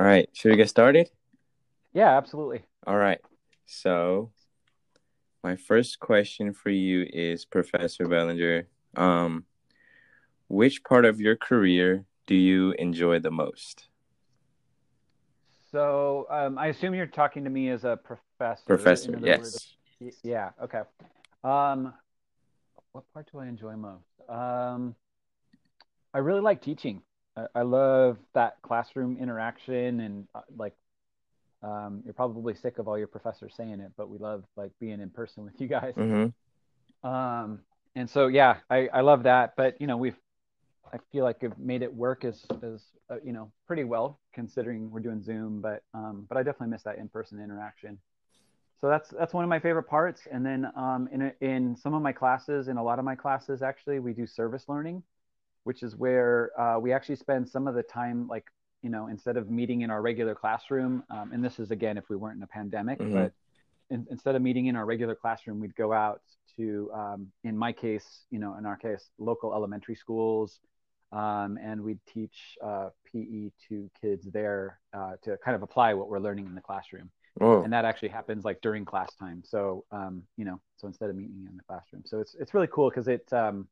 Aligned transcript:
All 0.00 0.06
right. 0.06 0.30
Should 0.32 0.52
we 0.52 0.56
get 0.56 0.70
started? 0.70 1.10
Yeah, 1.92 2.16
absolutely. 2.16 2.62
All 2.86 2.96
right. 2.96 3.20
So, 3.66 4.30
my 5.44 5.56
first 5.56 6.00
question 6.00 6.54
for 6.54 6.70
you 6.70 7.06
is, 7.12 7.44
Professor 7.44 8.06
Bellinder, 8.06 8.64
um, 8.96 9.44
which 10.48 10.82
part 10.84 11.04
of 11.04 11.20
your 11.20 11.36
career 11.36 12.06
do 12.26 12.34
you 12.34 12.72
enjoy 12.78 13.18
the 13.18 13.30
most? 13.30 13.90
So 15.70 16.26
um, 16.30 16.56
I 16.56 16.68
assume 16.68 16.94
you're 16.94 17.06
talking 17.06 17.44
to 17.44 17.50
me 17.50 17.68
as 17.68 17.84
a 17.84 17.98
professor. 18.02 18.62
Professor, 18.66 19.18
yes. 19.22 19.74
Yeah. 20.22 20.52
Okay. 20.62 20.80
Um, 21.44 21.92
what 22.92 23.04
part 23.12 23.28
do 23.30 23.40
I 23.40 23.48
enjoy 23.48 23.76
most? 23.76 24.06
Um, 24.30 24.94
I 26.14 26.18
really 26.20 26.40
like 26.40 26.62
teaching. 26.62 27.02
I, 27.36 27.46
I 27.54 27.62
love 27.62 28.18
that 28.34 28.56
classroom 28.62 29.16
interaction 29.20 30.00
and 30.00 30.28
uh, 30.34 30.40
like 30.56 30.74
um, 31.62 32.02
you're 32.04 32.14
probably 32.14 32.54
sick 32.54 32.78
of 32.78 32.88
all 32.88 32.96
your 32.96 33.06
professors 33.06 33.52
saying 33.56 33.80
it, 33.80 33.92
but 33.96 34.08
we 34.08 34.18
love 34.18 34.44
like 34.56 34.72
being 34.80 35.00
in 35.00 35.10
person 35.10 35.44
with 35.44 35.60
you 35.60 35.68
guys. 35.68 35.94
Mm-hmm. 35.94 37.08
Um, 37.08 37.60
and 37.94 38.08
so 38.08 38.28
yeah, 38.28 38.56
I, 38.70 38.88
I 38.92 39.00
love 39.00 39.24
that. 39.24 39.54
But 39.56 39.80
you 39.80 39.86
know, 39.86 39.96
we've 39.96 40.16
I 40.92 40.98
feel 41.12 41.24
like 41.24 41.42
I've 41.44 41.58
made 41.58 41.82
it 41.82 41.94
work 41.94 42.24
as 42.24 42.44
as 42.62 42.82
uh, 43.10 43.16
you 43.24 43.32
know 43.32 43.52
pretty 43.66 43.84
well 43.84 44.18
considering 44.34 44.90
we're 44.90 45.00
doing 45.00 45.22
Zoom. 45.22 45.60
But 45.60 45.82
um, 45.94 46.26
but 46.28 46.38
I 46.38 46.42
definitely 46.42 46.68
miss 46.68 46.82
that 46.84 46.98
in 46.98 47.08
person 47.08 47.40
interaction. 47.40 47.98
So 48.80 48.88
that's 48.88 49.10
that's 49.10 49.34
one 49.34 49.44
of 49.44 49.50
my 49.50 49.60
favorite 49.60 49.84
parts. 49.84 50.22
And 50.30 50.44
then 50.44 50.70
um, 50.74 51.08
in 51.12 51.32
in 51.40 51.76
some 51.76 51.94
of 51.94 52.02
my 52.02 52.12
classes, 52.12 52.68
in 52.68 52.78
a 52.78 52.82
lot 52.82 52.98
of 52.98 53.04
my 53.04 53.14
classes, 53.14 53.62
actually, 53.62 53.98
we 53.98 54.12
do 54.12 54.26
service 54.26 54.64
learning, 54.68 55.02
which 55.64 55.82
is 55.82 55.96
where 55.96 56.50
uh, 56.60 56.78
we 56.78 56.92
actually 56.92 57.16
spend 57.16 57.48
some 57.48 57.66
of 57.66 57.74
the 57.74 57.82
time 57.82 58.26
like 58.28 58.46
you 58.82 58.90
know 58.90 59.08
instead 59.08 59.36
of 59.36 59.50
meeting 59.50 59.82
in 59.82 59.90
our 59.90 60.02
regular 60.02 60.34
classroom. 60.34 61.02
Um, 61.10 61.32
and 61.32 61.44
this 61.44 61.58
is 61.58 61.70
again 61.70 61.96
if 61.98 62.08
we 62.08 62.16
weren't 62.16 62.36
in 62.36 62.42
a 62.42 62.46
pandemic, 62.46 62.98
Mhm. 62.98 63.12
but 63.12 63.32
in, 63.90 64.06
instead 64.10 64.36
of 64.36 64.42
meeting 64.42 64.66
in 64.66 64.76
our 64.76 64.86
regular 64.86 65.14
classroom, 65.16 65.58
we'd 65.60 65.74
go 65.74 65.92
out 65.92 66.22
to, 66.56 66.90
um, 66.94 67.26
in 67.42 67.56
my 67.58 67.72
case, 67.72 68.24
you 68.30 68.38
know, 68.38 68.56
in 68.56 68.64
our 68.64 68.76
case, 68.76 69.10
local 69.18 69.52
elementary 69.52 69.96
schools, 69.96 70.60
um, 71.12 71.58
and 71.60 71.82
we'd 71.82 71.98
teach 72.06 72.56
uh, 72.62 72.90
PE 73.06 73.50
to 73.68 73.90
kids 74.00 74.26
there 74.30 74.78
uh, 74.92 75.14
to 75.22 75.36
kind 75.38 75.56
of 75.56 75.62
apply 75.62 75.92
what 75.94 76.08
we're 76.08 76.20
learning 76.20 76.46
in 76.46 76.54
the 76.54 76.60
classroom. 76.60 77.10
And 77.62 77.72
that 77.72 77.84
actually 77.84 78.10
happens 78.10 78.44
like 78.44 78.60
during 78.60 78.84
class 78.84 79.12
time. 79.16 79.42
So, 79.44 79.84
um, 79.90 80.22
you 80.36 80.44
know, 80.44 80.60
so 80.76 80.86
instead 80.86 81.10
of 81.10 81.16
meeting 81.16 81.46
in 81.50 81.56
the 81.56 81.62
classroom, 81.64 82.02
so 82.04 82.20
it's 82.20 82.34
it's 82.36 82.54
really 82.54 82.68
cool 82.68 82.90
because 82.90 83.08
it 83.08 83.32
um, 83.32 83.66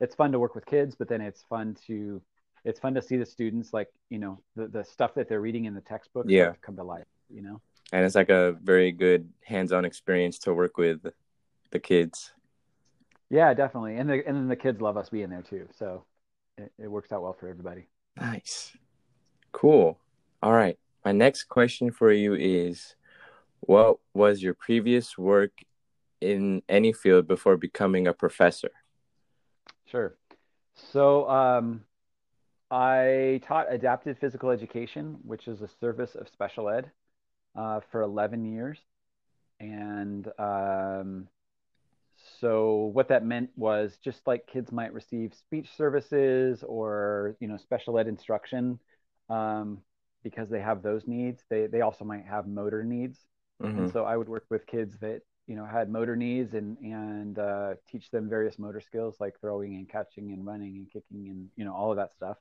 it's 0.00 0.14
fun 0.14 0.32
to 0.32 0.38
work 0.38 0.54
with 0.54 0.66
kids, 0.66 0.94
but 0.94 1.08
then 1.08 1.20
it's 1.20 1.42
fun 1.48 1.76
to 1.86 2.20
it's 2.64 2.80
fun 2.80 2.94
to 2.94 3.02
see 3.02 3.16
the 3.16 3.26
students 3.26 3.72
like 3.72 3.88
you 4.10 4.18
know 4.18 4.40
the, 4.56 4.66
the 4.68 4.84
stuff 4.84 5.14
that 5.14 5.28
they're 5.28 5.40
reading 5.40 5.66
in 5.66 5.74
the 5.74 5.80
textbook 5.80 6.26
Yeah. 6.28 6.52
come 6.62 6.76
to 6.76 6.84
life. 6.84 7.06
You 7.30 7.42
know. 7.42 7.60
and 7.92 8.04
it's 8.04 8.14
like 8.14 8.28
a 8.30 8.52
very 8.62 8.92
good 8.92 9.28
hands-on 9.44 9.84
experience 9.84 10.38
to 10.40 10.54
work 10.54 10.76
with 10.76 11.00
the 11.70 11.78
kids. 11.78 12.32
Yeah, 13.30 13.52
definitely. 13.54 13.96
And 13.96 14.08
the 14.08 14.26
and 14.26 14.36
then 14.36 14.48
the 14.48 14.56
kids 14.56 14.80
love 14.80 14.96
us 14.96 15.08
being 15.10 15.30
there 15.30 15.42
too. 15.42 15.66
So 15.74 16.04
it, 16.58 16.72
it 16.78 16.88
works 16.88 17.12
out 17.12 17.22
well 17.22 17.32
for 17.32 17.48
everybody. 17.48 17.88
Nice. 18.16 18.76
Cool. 19.52 19.98
All 20.42 20.52
right. 20.52 20.78
My 21.04 21.12
next 21.12 21.44
question 21.44 21.90
for 21.90 22.12
you 22.12 22.34
is 22.34 22.94
what 23.60 23.98
was 24.12 24.42
your 24.42 24.54
previous 24.54 25.16
work 25.18 25.52
in 26.20 26.62
any 26.68 26.92
field 26.92 27.26
before 27.26 27.56
becoming 27.56 28.06
a 28.06 28.12
professor? 28.14 28.70
Sure. 29.94 30.16
So 30.92 31.28
um, 31.30 31.84
I 32.68 33.40
taught 33.46 33.72
adapted 33.72 34.18
physical 34.18 34.50
education, 34.50 35.18
which 35.22 35.46
is 35.46 35.62
a 35.62 35.68
service 35.68 36.16
of 36.16 36.28
special 36.28 36.68
ed, 36.68 36.90
uh, 37.54 37.78
for 37.92 38.02
11 38.02 38.44
years. 38.44 38.80
And 39.60 40.26
um, 40.36 41.28
so 42.40 42.90
what 42.92 43.06
that 43.08 43.24
meant 43.24 43.50
was 43.56 43.96
just 44.02 44.26
like 44.26 44.48
kids 44.48 44.72
might 44.72 44.92
receive 44.92 45.32
speech 45.32 45.68
services 45.76 46.64
or 46.66 47.36
you 47.38 47.46
know 47.46 47.56
special 47.56 47.96
ed 47.96 48.08
instruction 48.08 48.80
um, 49.30 49.78
because 50.24 50.48
they 50.50 50.60
have 50.60 50.82
those 50.82 51.06
needs. 51.06 51.44
They 51.48 51.68
they 51.68 51.82
also 51.82 52.04
might 52.04 52.24
have 52.26 52.48
motor 52.48 52.82
needs. 52.82 53.20
Mhm. 53.62 53.78
And 53.78 53.92
so 53.92 54.04
I 54.04 54.16
would 54.16 54.28
work 54.28 54.46
with 54.50 54.66
kids 54.66 54.98
that 54.98 55.22
you 55.46 55.56
know 55.56 55.64
had 55.64 55.90
motor 55.90 56.16
needs 56.16 56.54
and 56.54 56.76
and 56.78 57.38
uh, 57.38 57.74
teach 57.90 58.10
them 58.10 58.28
various 58.28 58.58
motor 58.58 58.80
skills 58.80 59.16
like 59.20 59.38
throwing 59.40 59.74
and 59.74 59.88
catching 59.88 60.32
and 60.32 60.46
running 60.46 60.76
and 60.76 60.90
kicking 60.90 61.28
and 61.28 61.48
you 61.56 61.64
know 61.64 61.74
all 61.74 61.90
of 61.90 61.96
that 61.96 62.12
stuff. 62.12 62.38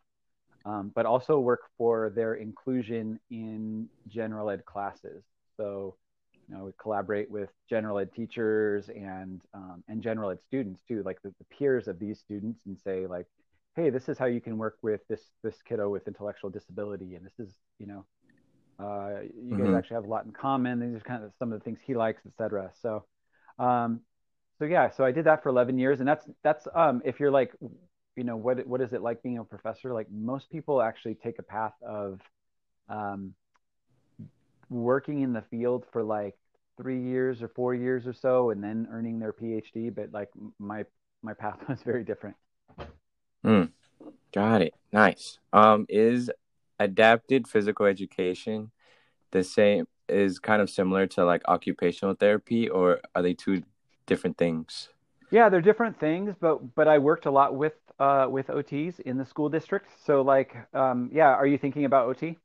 Um, 0.65 0.93
but 0.95 1.05
also 1.05 1.39
work 1.39 1.63
for 1.77 2.09
their 2.15 2.35
inclusion 2.35 3.19
in 3.29 3.89
general 4.07 4.49
ed 4.49 4.63
classes. 4.63 5.23
So 5.57 5.95
you 6.47 6.55
know, 6.55 6.65
we 6.65 6.71
collaborate 6.81 7.29
with 7.29 7.49
general 7.69 7.99
ed 7.99 8.13
teachers 8.13 8.89
and 8.89 9.41
um, 9.53 9.83
and 9.87 10.01
general 10.01 10.29
ed 10.31 10.39
students 10.45 10.81
too, 10.87 11.03
like 11.03 11.21
the, 11.21 11.33
the 11.37 11.45
peers 11.45 11.87
of 11.87 11.99
these 11.99 12.19
students, 12.19 12.61
and 12.65 12.77
say 12.79 13.07
like, 13.07 13.25
hey, 13.75 13.89
this 13.89 14.09
is 14.09 14.17
how 14.17 14.25
you 14.25 14.41
can 14.41 14.57
work 14.57 14.77
with 14.81 15.01
this 15.07 15.21
this 15.43 15.55
kiddo 15.67 15.89
with 15.89 16.07
intellectual 16.07 16.49
disability, 16.49 17.15
and 17.15 17.25
this 17.25 17.39
is 17.39 17.53
you 17.79 17.85
know 17.85 18.05
uh, 18.83 19.21
you 19.35 19.57
guys 19.57 19.67
Mhm. 19.67 19.77
actually 19.77 19.95
have 19.95 20.05
a 20.05 20.07
lot 20.07 20.25
in 20.25 20.31
common. 20.33 20.79
These 20.79 20.97
are 21.01 21.05
kind 21.05 21.23
of 21.23 21.31
some 21.39 21.53
of 21.53 21.59
the 21.59 21.63
things 21.63 21.79
he 21.85 21.95
likes, 21.95 22.21
etc. 22.25 22.71
So, 22.81 23.05
um, 23.59 24.01
so 24.59 24.65
yeah, 24.65 24.89
so 24.91 25.05
I 25.05 25.11
did 25.11 25.25
that 25.25 25.43
for 25.43 25.49
11 25.49 25.79
years, 25.79 25.99
and 25.99 26.07
that's 26.07 26.27
that's 26.43 26.67
um, 26.75 27.01
if 27.05 27.19
you're 27.19 27.31
like, 27.31 27.53
you 28.15 28.23
know, 28.23 28.37
what 28.37 28.65
what 28.67 28.81
is 28.81 28.93
it 28.93 29.01
like 29.01 29.23
being 29.23 29.39
a 29.39 29.43
professor? 29.45 29.93
Like 29.93 30.07
most 30.11 30.49
people 30.51 30.81
actually 30.81 31.15
take 31.15 31.39
a 31.39 31.43
path 31.43 31.73
of 31.87 32.21
um, 32.89 33.35
working 34.69 35.21
in 35.21 35.33
the 35.33 35.43
field 35.43 35.85
for 35.91 36.03
like 36.03 36.35
three 36.77 37.01
years 37.01 37.41
or 37.41 37.49
four 37.49 37.75
years 37.75 38.07
or 38.07 38.13
so, 38.13 38.49
and 38.51 38.63
then 38.63 38.87
earning 38.91 39.19
their 39.19 39.33
PhD. 39.33 39.93
But 39.93 40.11
like 40.11 40.29
my 40.59 40.85
my 41.21 41.33
path 41.33 41.59
was 41.69 41.81
very 41.83 42.03
different. 42.03 42.35
Got 44.33 44.63
it. 44.63 44.73
Nice. 44.91 45.39
Um, 45.53 45.85
is 45.89 46.31
adapted 46.83 47.47
physical 47.47 47.85
education 47.85 48.71
the 49.31 49.43
same 49.43 49.85
is 50.09 50.39
kind 50.39 50.61
of 50.61 50.69
similar 50.69 51.07
to 51.07 51.25
like 51.25 51.43
occupational 51.47 52.15
therapy 52.15 52.69
or 52.69 53.01
are 53.15 53.21
they 53.23 53.33
two 53.33 53.63
different 54.07 54.37
things? 54.37 54.89
Yeah, 55.31 55.49
they're 55.49 55.61
different 55.61 55.99
things, 55.99 56.35
but 56.39 56.75
but 56.75 56.87
I 56.87 56.99
worked 56.99 57.25
a 57.25 57.31
lot 57.31 57.55
with 57.55 57.73
uh, 57.99 58.27
with 58.29 58.49
OTs 58.49 58.99
in 58.99 59.17
the 59.17 59.25
school 59.25 59.49
district. 59.49 59.89
So 60.05 60.21
like, 60.21 60.55
um, 60.75 61.09
yeah, 61.11 61.29
are 61.29 61.47
you 61.47 61.57
thinking 61.57 61.85
about 61.85 62.07
OT? 62.07 62.37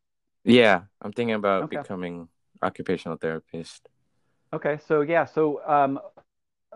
Yeah, 0.44 0.82
I'm 1.02 1.12
thinking 1.12 1.34
about 1.34 1.68
Okay. 1.68 1.68
becoming 1.68 2.28
occupational 2.62 3.18
therapist. 3.18 3.88
Okay, 4.52 4.78
so 4.86 5.02
yeah, 5.02 5.24
so 5.26 5.60
um, 5.68 6.00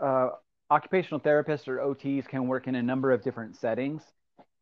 uh, 0.01 0.31
occupational 0.71 1.21
therapists 1.21 1.69
or 1.69 1.81
OTs 1.81 2.27
can 2.27 2.47
work 2.47 2.67
in 2.69 2.75
a 2.75 2.83
number 2.83 3.13
of 3.13 3.23
different 3.23 3.57
settings, 3.57 4.03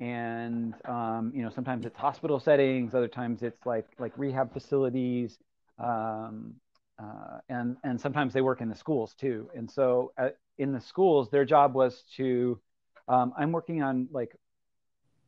and 0.00 0.74
um, 0.86 1.32
you 1.34 1.42
know 1.42 1.50
sometimes 1.50 1.84
it's 1.86 1.96
hospital 1.96 2.40
settings, 2.40 2.94
other 2.94 3.08
times 3.08 3.42
it's 3.42 3.66
like 3.66 3.86
like 3.98 4.12
rehab 4.16 4.52
facilities, 4.52 5.38
um, 5.78 6.54
uh, 7.02 7.38
and 7.48 7.76
and 7.84 8.00
sometimes 8.00 8.32
they 8.32 8.40
work 8.42 8.60
in 8.60 8.68
the 8.68 8.74
schools 8.76 9.14
too. 9.14 9.50
And 9.54 9.70
so 9.70 10.12
uh, 10.18 10.30
in 10.58 10.72
the 10.72 10.80
schools, 10.80 11.30
their 11.30 11.44
job 11.44 11.74
was 11.74 12.04
to 12.16 12.60
um, 13.08 13.32
I'm 13.38 13.52
working 13.52 13.82
on 13.82 14.08
like 14.12 14.36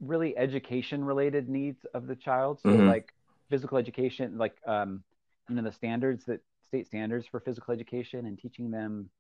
really 0.01 0.37
education 0.37 1.05
related 1.05 1.49
needs 1.49 1.85
of 1.95 2.07
the 2.07 2.17
child, 2.17 2.61
so 2.61 2.71
Mhm. 2.71 2.83
like 2.83 3.13
physical 3.51 3.79
education, 3.79 4.37
like 4.39 4.57
um, 4.67 5.03
you 5.49 5.57
know 5.57 5.63
the 5.63 5.73
standards 5.73 6.25
that 6.27 6.41
state 6.69 6.87
standards 6.87 7.27
for 7.27 7.41
physical 7.41 7.73
education 7.73 8.27
and 8.27 8.39
teaching 8.39 8.71
them 8.71 9.11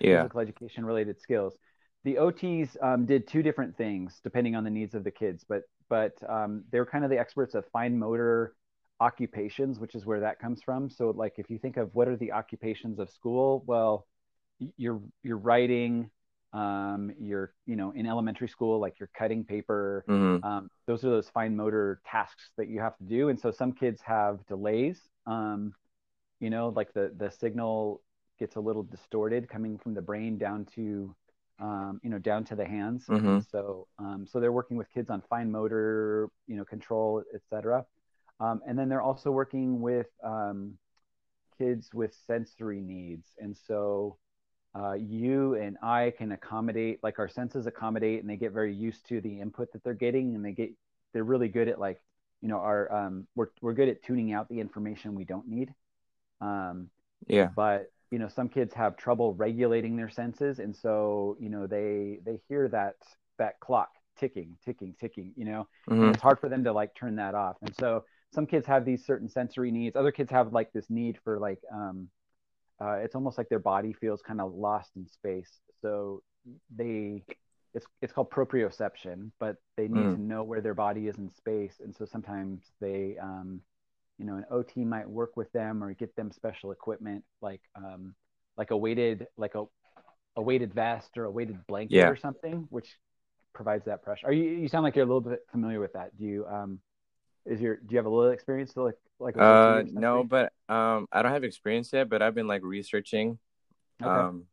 Yeah. 0.00 0.28
physical 0.28 0.40
education 0.40 0.84
related 0.84 1.20
skills. 1.20 1.56
The 2.04 2.16
OTs 2.18 2.76
um, 2.82 3.04
did 3.04 3.28
two 3.28 3.42
different 3.42 3.76
things 3.76 4.20
depending 4.24 4.56
on 4.56 4.64
the 4.64 4.70
needs 4.70 4.94
of 4.94 5.04
the 5.04 5.10
kids, 5.10 5.44
but 5.48 5.62
but 5.88 6.12
um, 6.28 6.64
they 6.70 6.78
were 6.78 6.86
kind 6.86 7.04
of 7.04 7.10
the 7.10 7.18
experts 7.18 7.54
of 7.54 7.64
fine 7.72 7.98
motor 7.98 8.54
occupations, 9.00 9.78
which 9.80 9.94
is 9.94 10.06
where 10.06 10.20
that 10.20 10.38
comes 10.38 10.62
from. 10.62 10.88
So 10.88 11.10
like 11.10 11.34
if 11.38 11.50
you 11.50 11.58
think 11.58 11.76
of 11.76 11.94
what 11.94 12.08
are 12.08 12.16
the 12.16 12.32
occupations 12.32 12.98
of 12.98 13.10
school, 13.10 13.64
well, 13.66 14.06
you're 14.76 15.00
you're 15.22 15.38
writing, 15.38 16.10
um, 16.52 17.12
you're 17.18 17.52
you 17.66 17.76
know 17.76 17.92
in 17.92 18.06
elementary 18.06 18.48
school 18.48 18.80
like 18.80 18.98
you're 18.98 19.10
cutting 19.16 19.44
paper, 19.44 20.06
hmm 20.06 20.38
um, 20.42 20.70
those 20.86 21.04
are 21.04 21.10
those 21.10 21.28
fine 21.30 21.54
motor 21.56 22.00
tasks 22.06 22.50
that 22.56 22.68
you 22.68 22.80
have 22.80 22.96
to 22.98 23.04
do. 23.04 23.28
And 23.28 23.38
so 23.38 23.50
some 23.50 23.72
kids 23.72 24.00
have 24.02 24.46
delays 24.46 25.00
um, 25.26 25.74
you 26.40 26.50
know 26.50 26.70
like 26.74 26.92
the 26.94 27.12
the 27.16 27.30
signal 27.30 28.02
gets 28.38 28.56
a 28.56 28.60
little 28.60 28.82
distorted 28.82 29.48
coming 29.48 29.78
from 29.78 29.94
the 29.94 30.02
brain 30.02 30.38
down 30.38 30.66
to 30.74 31.14
um, 31.60 32.00
you 32.02 32.10
know 32.10 32.18
down 32.18 32.44
to 32.44 32.56
the 32.56 32.64
hands 32.64 33.06
Mhm. 33.08 33.46
so 33.50 33.86
um, 33.98 34.26
so 34.26 34.40
they're 34.40 34.52
working 34.52 34.76
with 34.76 34.90
kids 34.92 35.10
on 35.10 35.22
fine 35.30 35.50
motor 35.50 36.28
you 36.46 36.56
know 36.56 36.64
control 36.64 37.22
etc 37.34 37.84
um, 38.40 38.60
and 38.66 38.78
then 38.78 38.88
they're 38.88 39.02
also 39.02 39.30
working 39.30 39.80
with 39.80 40.08
um, 40.24 40.74
kids 41.58 41.90
with 41.92 42.14
sensory 42.26 42.80
needs 42.80 43.28
and 43.38 43.56
so 43.56 44.16
uh, 44.74 44.94
you 44.94 45.54
and 45.56 45.76
I 45.82 46.12
can 46.18 46.32
accommodate, 46.32 47.00
like 47.02 47.18
our 47.18 47.28
senses 47.28 47.66
accommodate, 47.66 48.20
and 48.22 48.30
they 48.30 48.36
get 48.36 48.52
very 48.52 48.74
used 48.74 49.06
to 49.08 49.20
the 49.20 49.40
input 49.40 49.72
that 49.72 49.84
they're 49.84 49.94
getting, 49.94 50.34
and 50.34 50.44
they 50.44 50.52
get 50.52 50.70
they're 51.12 51.24
really 51.24 51.48
good 51.48 51.68
at 51.68 51.80
like 51.80 52.00
you 52.42 52.48
know 52.48 52.58
our 52.58 52.92
um, 52.92 53.26
we're 53.36 53.48
we're 53.62 53.74
good 53.74 53.88
at 53.88 54.02
tuning 54.02 54.32
out 54.32 54.48
the 54.48 54.60
information 54.60 55.14
we 55.14 55.24
don't 55.24 55.48
need. 55.48 55.74
Um, 56.40 56.90
Yeah. 57.26 57.50
but 57.54 57.90
you 58.10 58.18
know 58.18 58.28
some 58.28 58.48
kids 58.48 58.74
have 58.74 58.96
trouble 58.96 59.34
regulating 59.34 59.96
their 59.96 60.08
senses 60.10 60.58
and 60.58 60.74
so 60.74 61.36
you 61.40 61.48
know 61.48 61.66
they 61.66 62.18
they 62.24 62.40
hear 62.48 62.68
that 62.68 62.94
that 63.38 63.58
clock 63.60 63.90
ticking 64.18 64.56
ticking 64.64 64.94
ticking 65.00 65.32
you 65.36 65.44
know 65.44 65.66
and 66.02 66.10
Mhm. 66.10 66.12
it's 66.12 66.22
hard 66.22 66.38
for 66.38 66.48
them 66.48 66.64
to 66.64 66.72
like 66.72 66.94
turn 66.94 67.16
that 67.16 67.34
off 67.34 67.56
and 67.62 67.74
so 67.74 68.04
some 68.32 68.46
kids 68.46 68.66
have 68.66 68.84
these 68.84 69.04
certain 69.04 69.28
sensory 69.28 69.70
needs 69.70 69.96
other 69.96 70.12
kids 70.12 70.30
have 70.30 70.52
like 70.52 70.72
this 70.72 70.90
need 70.90 71.18
for 71.24 71.38
like 71.38 71.60
um 71.72 72.08
uh, 72.80 72.94
it's 72.94 73.14
almost 73.14 73.38
like 73.38 73.48
their 73.48 73.58
body 73.58 73.92
feels 73.92 74.22
kind 74.22 74.40
of 74.40 74.54
lost 74.54 74.90
in 74.96 75.06
space 75.06 75.60
so 75.82 76.22
they 76.74 77.22
it's 77.74 77.86
it's 78.02 78.12
called 78.12 78.30
proprioception 78.30 79.30
but 79.38 79.56
they 79.76 79.86
need 79.88 80.08
Mm. 80.08 80.14
to 80.14 80.20
know 80.20 80.42
where 80.42 80.60
their 80.60 80.74
body 80.74 81.06
is 81.06 81.18
in 81.18 81.30
space 81.30 81.80
and 81.84 81.94
so 81.94 82.04
sometimes 82.04 82.72
they 82.80 83.16
um 83.22 83.60
you 84.20 84.26
know 84.26 84.36
an 84.36 84.44
ot 84.52 84.76
might 84.86 85.08
work 85.08 85.36
with 85.36 85.50
them 85.52 85.82
or 85.82 85.94
get 85.94 86.14
them 86.16 86.30
special 86.30 86.72
equipment 86.72 87.24
like 87.42 87.62
um 87.74 88.14
like 88.58 88.70
a 88.70 88.76
weighted 88.76 89.26
like 89.38 89.54
a 89.56 89.64
a 90.36 90.42
weighted 90.42 90.74
vest 90.74 91.16
or 91.16 91.24
a 91.24 91.30
weighted 91.30 91.66
blanket 91.66 91.96
Yeah. 91.96 92.10
or 92.10 92.16
something 92.16 92.66
which 92.70 92.98
provides 93.54 93.86
that 93.86 94.02
pressure 94.02 94.26
are 94.26 94.32
you 94.32 94.44
you 94.50 94.68
sound 94.68 94.84
like 94.84 94.94
you're 94.94 95.04
a 95.04 95.08
little 95.08 95.22
bit 95.22 95.40
familiar 95.50 95.80
with 95.80 95.94
that 95.94 96.16
do 96.18 96.24
you 96.24 96.46
um 96.46 96.78
is 97.46 97.60
your 97.60 97.76
do 97.76 97.86
you 97.90 97.96
have 97.96 98.06
a 98.06 98.10
little 98.10 98.30
experience 98.32 98.74
to 98.74 98.82
like 98.82 98.96
like 99.18 99.36
Uh, 99.36 99.84
no, 99.92 100.24
but 100.24 100.52
um, 100.68 101.06
I 101.12 101.22
don't 101.22 101.32
have 101.32 101.44
experience 101.44 101.92
yet, 101.92 102.08
but 102.08 102.22
I've 102.22 102.34
been 102.34 102.46
like 102.46 102.62
researching, 102.62 103.38
Okay. 104.02 104.10
um, 104.10 104.44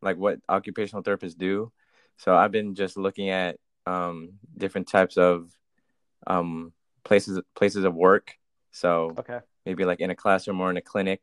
like 0.00 0.16
what 0.16 0.40
occupational 0.48 1.02
therapists 1.02 1.36
do. 1.38 1.72
So 2.18 2.34
I've 2.36 2.52
been 2.52 2.74
just 2.74 2.96
looking 2.96 3.30
at 3.30 3.56
um 3.86 4.34
different 4.56 4.88
types 4.88 5.16
of 5.16 5.50
um 6.26 6.72
places 7.04 7.40
places 7.54 7.84
of 7.84 7.94
work. 7.94 8.34
So 8.72 9.14
okay 9.18 9.40
maybe 9.64 9.84
like 9.84 10.00
in 10.00 10.10
a 10.10 10.16
classroom 10.16 10.60
or 10.60 10.70
in 10.70 10.76
a 10.76 10.82
clinic. 10.82 11.22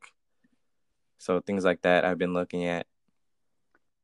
So 1.18 1.40
things 1.40 1.64
like 1.64 1.82
that 1.82 2.04
I've 2.04 2.18
been 2.18 2.32
looking 2.32 2.64
at. 2.64 2.86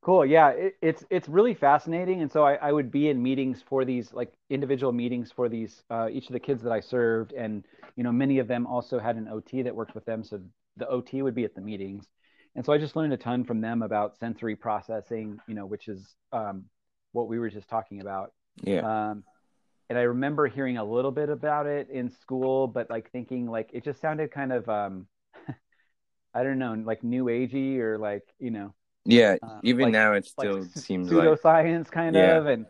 Cool. 0.02 0.24
Yeah, 0.24 0.50
it, 0.50 0.76
it's 0.82 1.04
it's 1.10 1.28
really 1.28 1.54
fascinating, 1.54 2.22
and 2.22 2.30
so 2.30 2.44
I, 2.44 2.54
I 2.54 2.70
would 2.70 2.92
be 2.92 3.08
in 3.08 3.20
meetings 3.20 3.60
for 3.66 3.84
these 3.84 4.12
like 4.12 4.32
individual 4.50 4.92
meetings 4.92 5.32
for 5.32 5.48
these 5.48 5.82
uh, 5.90 6.08
each 6.12 6.28
of 6.28 6.32
the 6.32 6.38
kids 6.38 6.62
that 6.62 6.70
I 6.70 6.78
served, 6.78 7.32
and 7.32 7.64
you 7.96 8.04
know 8.04 8.12
many 8.12 8.38
of 8.38 8.46
them 8.46 8.68
also 8.68 9.00
had 9.00 9.16
an 9.16 9.26
OT 9.26 9.62
that 9.62 9.74
worked 9.74 9.96
with 9.96 10.04
them, 10.04 10.22
so 10.22 10.40
the 10.76 10.86
OT 10.88 11.22
would 11.22 11.34
be 11.34 11.44
at 11.44 11.56
the 11.56 11.60
meetings, 11.60 12.06
and 12.54 12.64
so 12.64 12.72
I 12.72 12.78
just 12.78 12.94
learned 12.94 13.14
a 13.14 13.16
ton 13.16 13.42
from 13.42 13.60
them 13.60 13.82
about 13.82 14.16
sensory 14.16 14.54
processing, 14.54 15.40
you 15.48 15.54
know, 15.54 15.66
which 15.66 15.88
is 15.88 16.14
um, 16.32 16.66
what 17.10 17.26
we 17.26 17.40
were 17.40 17.50
just 17.50 17.68
talking 17.68 18.00
about. 18.00 18.32
Yeah. 18.62 19.10
Um, 19.10 19.24
and 19.88 19.98
I 19.98 20.02
remember 20.02 20.46
hearing 20.46 20.78
a 20.78 20.84
little 20.84 21.10
bit 21.12 21.28
about 21.28 21.66
it 21.66 21.88
in 21.90 22.10
school, 22.10 22.66
but 22.66 22.90
like 22.90 23.10
thinking 23.12 23.46
like 23.46 23.70
it 23.72 23.84
just 23.84 24.00
sounded 24.00 24.30
kind 24.30 24.52
of 24.52 24.68
um, 24.68 25.06
I 26.34 26.42
don't 26.42 26.58
know, 26.58 26.74
like 26.74 27.02
new 27.02 27.26
agey 27.26 27.78
or 27.78 27.98
like 27.98 28.22
you 28.38 28.50
know 28.50 28.74
Yeah. 29.04 29.36
um, 29.42 29.60
Even 29.62 29.84
like- 29.84 29.92
now, 29.92 30.12
it 30.12 30.26
still 30.26 30.58
s- 30.58 30.84
seems 30.84 31.10
like 31.10 31.26
pseudoscience 31.28 31.90
kind 31.90 32.16
Yeah. 32.16 32.36
of 32.38 32.46
and 32.46 32.66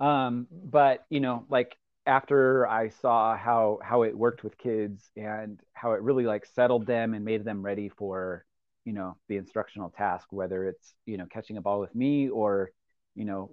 um 0.00 0.46
but 0.50 1.04
you 1.10 1.18
know 1.18 1.44
like 1.50 1.76
after 2.06 2.66
i 2.68 2.88
saw 2.88 3.36
how 3.36 3.80
how 3.82 4.02
it 4.02 4.16
worked 4.16 4.44
with 4.44 4.56
kids 4.56 5.10
and 5.16 5.60
how 5.74 5.92
it 5.92 6.02
really 6.02 6.24
like 6.24 6.46
settled 6.46 6.86
them 6.86 7.14
and 7.14 7.24
made 7.24 7.44
them 7.44 7.62
ready 7.64 7.88
for 7.88 8.44
you 8.84 8.92
know 8.92 9.16
the 9.28 9.36
instructional 9.36 9.90
task 9.90 10.28
whether 10.30 10.66
it's 10.66 10.94
you 11.04 11.16
know 11.16 11.26
catching 11.26 11.56
a 11.56 11.60
ball 11.60 11.80
with 11.80 11.92
me 11.96 12.28
or 12.28 12.70
you 13.16 13.24
know 13.24 13.50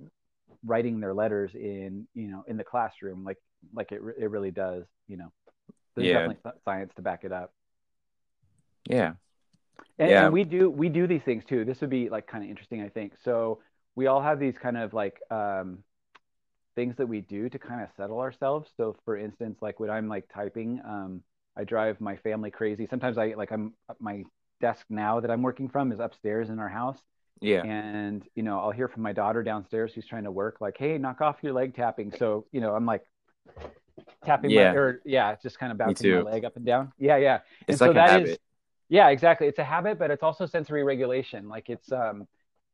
writing 0.66 1.00
their 1.00 1.14
letters 1.14 1.52
in 1.56 2.08
you 2.14 2.28
know 2.28 2.44
in 2.48 2.58
the 2.58 2.64
classroom 2.64 3.24
like 3.24 3.38
like 3.74 3.92
it, 3.92 4.02
it 4.18 4.30
really 4.30 4.52
does 4.52 4.86
you 5.08 5.18
know 5.18 5.32
there's 5.96 6.08
Yeah. 6.08 6.28
definitely 6.28 6.52
science 6.66 6.94
to 6.96 7.02
back 7.02 7.24
it 7.24 7.32
up 7.32 7.54
yeah. 8.90 9.14
and, 10.00 10.10
Yeah. 10.10 10.26
and 10.26 10.34
we 10.34 10.44
do 10.44 10.70
we 10.70 10.90
do 10.90 11.08
these 11.08 11.24
things 11.24 11.44
too. 11.46 11.66
This 11.66 11.82
would 11.82 11.90
be 11.90 12.10
like 12.10 12.28
kind 12.28 12.44
of 12.44 12.50
interesting, 12.50 12.82
I 12.82 12.90
think. 12.90 13.14
So 13.24 13.60
we 13.96 14.08
all 14.08 14.22
have 14.22 14.40
these 14.40 14.58
kind 14.58 14.78
of 14.78 14.94
like 14.94 15.22
um, 15.32 15.80
things 16.76 16.96
that 16.98 17.08
we 17.08 17.22
do 17.22 17.50
to 17.50 17.60
kind 17.60 17.82
of 17.82 17.90
settle 17.98 18.20
ourselves. 18.20 18.70
So 18.78 18.96
for 19.06 19.18
instance, 19.18 19.58
like 19.62 19.80
when 19.80 19.90
I'm 19.90 20.08
like 20.08 20.26
typing, 20.34 20.82
um, 20.86 21.24
I 21.58 21.64
drive 21.64 22.02
my 22.02 22.18
family 22.18 22.52
crazy. 22.52 22.88
Sometimes 22.90 23.18
I 23.18 23.34
like 23.36 23.52
I'm 23.52 23.74
my 24.00 24.24
desk 24.62 24.86
now 24.90 25.20
that 25.20 25.32
I'm 25.32 25.42
working 25.42 25.70
from 25.70 25.92
is 25.92 26.00
upstairs 26.00 26.50
in 26.50 26.60
our 26.60 26.70
house, 26.70 26.98
Yeah. 27.42 27.64
and 27.64 28.24
you 28.36 28.44
know 28.44 28.60
I'll 28.60 28.72
hear 28.72 28.88
from 28.88 29.04
my 29.04 29.14
daughter 29.14 29.44
downstairs 29.44 29.94
who's 29.94 30.08
trying 30.08 30.24
to 30.26 30.32
work, 30.32 30.62
like, 30.62 30.78
"Hey, 30.78 30.98
knock 30.98 31.22
off 31.22 31.38
your 31.42 31.54
leg 31.54 31.76
tapping." 31.76 32.12
So 32.12 32.46
you 32.52 32.62
know 32.62 32.76
I'm 32.76 32.86
like 32.86 33.04
tapping 34.26 34.52
Yeah. 34.52 34.72
my 34.74 34.78
or 34.78 35.02
yeah, 35.06 35.36
just 35.42 35.60
kind 35.60 35.72
of 35.72 35.78
bouncing 35.78 36.10
my 36.10 36.22
leg 36.22 36.46
up 36.46 36.56
and 36.56 36.66
down. 36.66 36.92
Yeah, 36.98 37.18
yeah. 37.18 37.40
It's 37.62 37.70
and 37.70 37.80
like 37.80 37.90
so 37.90 37.94
a 37.94 37.96
that 37.96 38.10
habit. 38.12 38.30
is 38.30 38.38
yeah 38.88 39.10
exactly 39.10 39.48
it's 39.48 39.58
a 39.58 39.64
habit 39.64 39.98
but 39.98 40.12
it's 40.12 40.22
also 40.22 40.46
sensory 40.46 40.84
regulation 40.84 41.50
like 41.50 41.70
it's 41.72 41.92
um 41.92 42.28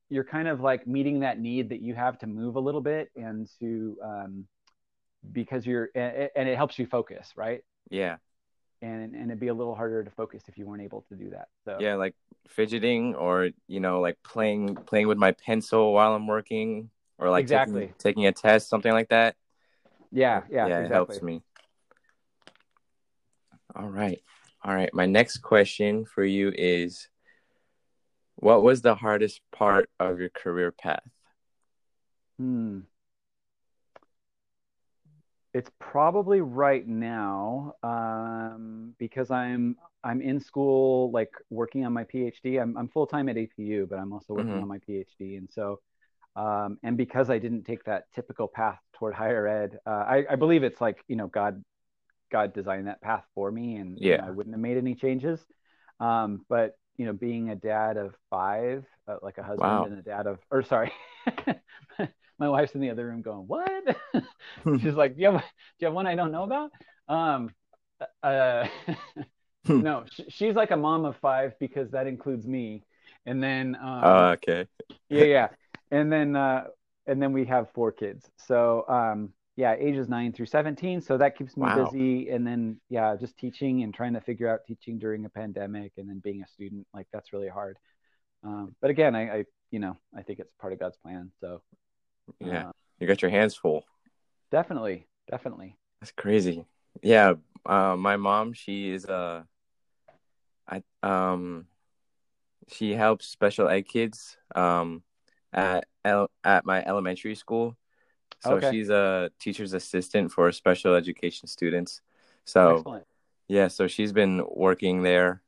you're 0.09 0.25
kind 0.25 0.49
of 0.49 0.59
like 0.59 0.85
meeting 0.85 1.21
that 1.21 1.39
need 1.39 1.69
that 1.69 1.81
you 1.81 1.95
have 1.95 2.17
to 2.19 2.27
move 2.27 2.57
a 2.57 2.59
little 2.59 2.81
bit 2.81 3.09
and 3.15 3.47
to 3.59 3.97
um 4.03 4.45
because 5.31 5.65
you're 5.65 5.89
and, 5.95 6.29
and 6.35 6.49
it 6.49 6.57
helps 6.57 6.77
you 6.79 6.85
focus 6.85 7.29
right 7.35 7.61
Yeah. 7.89 8.17
And 8.81 9.13
and 9.15 9.25
it'd 9.29 9.39
be 9.39 9.47
a 9.49 9.53
little 9.53 9.75
harder 9.75 10.03
to 10.03 10.09
focus 10.11 10.43
if 10.47 10.57
you 10.57 10.65
weren't 10.65 10.81
able 10.81 11.01
to 11.09 11.15
do 11.15 11.29
that 11.29 11.49
so 11.65 11.77
Yeah. 11.79 11.95
Like 11.95 12.15
fidgeting 12.47 13.15
or, 13.15 13.49
you 13.67 13.79
know, 13.79 14.01
like 14.01 14.17
playing 14.23 14.75
playing 14.75 15.07
with 15.07 15.17
my 15.17 15.31
pencil 15.33 15.93
while 15.93 16.13
I'm 16.15 16.27
working 16.27 16.89
or 17.17 17.29
like 17.29 17.47
taking- 17.47 17.93
taking, 17.99 18.25
a 18.25 18.31
test, 18.31 18.67
something 18.69 18.91
like 18.91 19.09
that. 19.09 19.35
yeah 20.11 20.41
yeah, 20.49 20.65
yeah, 20.67 20.79
exactly. 20.79 20.85
it 20.85 20.91
helps 20.93 21.21
me. 21.21 21.41
All 23.75 23.87
right. 23.87 24.19
All 24.63 24.75
right. 24.75 24.93
My 24.93 25.05
next 25.05 25.37
question 25.37 26.05
for 26.05 26.23
you 26.25 26.51
is 26.53 27.07
what 28.35 28.63
was 28.63 28.81
the 28.81 28.95
hardest 28.95 29.41
part 29.51 29.89
of 29.99 30.19
your 30.19 30.29
career 30.29 30.71
path? 30.71 31.03
Hmm. 32.37 32.79
It's 35.53 35.69
probably 35.79 36.41
right 36.41 36.87
now 36.87 37.73
um, 37.83 38.93
because 38.97 39.31
I'm 39.31 39.75
I'm 40.03 40.21
in 40.21 40.39
school, 40.39 41.11
like 41.11 41.31
working 41.49 41.85
on 41.85 41.93
my 41.93 42.05
PhD. 42.05 42.61
I'm 42.61 42.77
I'm 42.77 42.87
full 42.87 43.05
time 43.05 43.27
at 43.29 43.35
APU, 43.37 43.85
but 43.85 43.99
I'm 43.99 44.13
also 44.13 44.33
working 44.33 44.61
Mhm. 44.61 44.61
on 44.61 44.67
my 44.69 44.79
PhD, 44.79 45.37
and 45.37 45.49
so 45.51 45.81
um, 46.37 46.79
and 46.83 46.97
because 46.97 47.29
I 47.29 47.37
didn't 47.39 47.63
take 47.65 47.83
that 47.85 48.05
typical 48.15 48.47
path 48.47 48.79
toward 48.93 49.13
higher 49.13 49.47
ed, 49.47 49.79
uh, 49.85 49.89
I, 50.07 50.25
I 50.31 50.35
believe 50.37 50.63
it's 50.63 50.81
like 50.81 51.03
you 51.09 51.17
know 51.17 51.27
God 51.27 51.63
God 52.31 52.53
designed 52.53 52.87
that 52.87 53.01
path 53.01 53.25
for 53.35 53.51
me, 53.51 53.77
and 53.77 53.99
Yeah. 53.99 54.21
I 54.21 54.31
wouldn't 54.31 54.55
have 54.55 54.61
made 54.61 54.77
any 54.77 54.95
changes. 54.95 55.45
Um, 55.99 56.45
but 56.49 56.77
you 56.97 57.05
know, 57.05 57.13
being 57.13 57.49
a 57.49 57.55
dad 57.55 57.97
of 57.97 58.15
five, 58.29 58.85
uh, 59.07 59.17
like 59.21 59.37
a 59.37 59.43
husband 59.43 59.83
Wow. 59.83 59.85
and 59.85 59.97
a 59.99 60.01
dad 60.01 60.27
of, 60.27 60.39
or 60.51 60.63
sorry, 60.63 60.91
my 62.41 62.49
wife's 62.49 62.75
in 62.75 62.81
the 62.81 62.91
other 62.91 63.07
room 63.07 63.23
going, 63.23 63.47
"What?" 63.47 63.97
She's 64.81 64.95
like, 64.95 65.15
"Do 65.15 65.23
you 65.23 65.31
have, 65.31 65.41
do 65.41 65.47
you 65.79 65.87
have 65.87 65.95
one 65.95 66.07
I 66.07 66.15
don't 66.15 66.33
know 66.33 66.43
about?" 66.43 66.71
Um, 67.09 67.51
uh, 68.23 68.67
no, 69.79 70.05
sh- 70.11 70.21
she's 70.29 70.55
like 70.55 70.71
a 70.71 70.77
mom 70.77 71.05
of 71.05 71.17
five 71.17 71.53
because 71.59 71.91
that 71.91 72.07
includes 72.07 72.47
me, 72.47 72.83
and 73.25 73.43
then 73.43 73.75
um, 73.77 74.19
Oh, 74.19 74.31
okay. 74.33 74.67
yeah, 75.09 75.23
yeah, 75.25 75.47
and 75.91 76.11
then 76.11 76.35
uh, 76.35 76.65
and 77.07 77.21
then 77.21 77.33
we 77.33 77.45
have 77.45 77.69
four 77.73 77.91
kids. 77.91 78.29
So 78.37 78.85
um, 78.89 79.31
yeah, 79.55 79.75
ages 79.79 80.09
nine 80.09 80.33
through 80.33 80.47
seventeen. 80.47 81.01
So 81.01 81.17
that 81.17 81.37
keeps 81.37 81.57
me 81.57 81.69
Wow. 81.69 81.69
busy, 81.69 82.29
and 82.29 82.45
then 82.45 82.79
yeah, 82.89 83.15
just 83.19 83.37
teaching 83.37 83.83
and 83.83 83.93
trying 83.93 84.13
to 84.13 84.21
figure 84.21 84.49
out 84.49 84.61
teaching 84.67 84.99
during 84.99 85.25
a 85.25 85.29
pandemic, 85.29 85.93
and 85.97 86.09
then 86.09 86.19
being 86.19 86.43
a 86.43 86.47
student 86.47 86.87
like 86.93 87.07
that's 87.13 87.33
really 87.33 87.49
hard. 87.49 87.77
Um, 88.43 88.75
but 88.81 88.89
again, 88.91 89.15
I, 89.15 89.39
I 89.39 89.45
you 89.71 89.79
know 89.79 89.97
I 90.17 90.23
think 90.23 90.39
it's 90.39 90.53
part 90.59 90.73
of 90.73 90.79
God's 90.79 90.97
plan. 90.97 91.31
So 91.41 91.61
Yeah. 92.39 92.67
uh, 92.67 92.71
You 92.99 93.07
got 93.07 93.21
your 93.21 93.31
hands 93.31 93.55
full. 93.55 93.83
definitely, 94.51 95.07
definitely. 95.29 95.77
That's 95.99 96.11
crazy. 96.11 96.65
Yeah, 97.01 97.33
uh, 97.65 97.95
my 97.95 98.17
mom, 98.17 98.53
she 98.53 98.89
is 98.91 99.05
uh 99.05 99.43
I 100.67 100.83
um 101.03 101.67
she 102.69 102.93
helps 102.93 103.27
special 103.27 103.67
ed 103.67 103.87
kids 103.87 104.37
um 104.55 105.03
at 105.53 105.85
el- 106.05 106.31
at 106.43 106.65
my 106.65 106.83
elementary 106.85 107.35
school. 107.35 107.75
So 108.39 108.55
Okay. 108.57 108.71
she's 108.71 108.89
a 108.89 109.29
teacher's 109.39 109.73
assistant 109.73 110.31
for 110.31 110.51
special 110.51 110.95
education 110.95 111.47
students. 111.47 112.01
So 112.45 112.77
Excellent. 112.77 113.05
yeah, 113.47 113.67
so 113.67 113.87
she's 113.87 114.11
been 114.13 114.43
working 114.49 115.03
there 115.03 115.43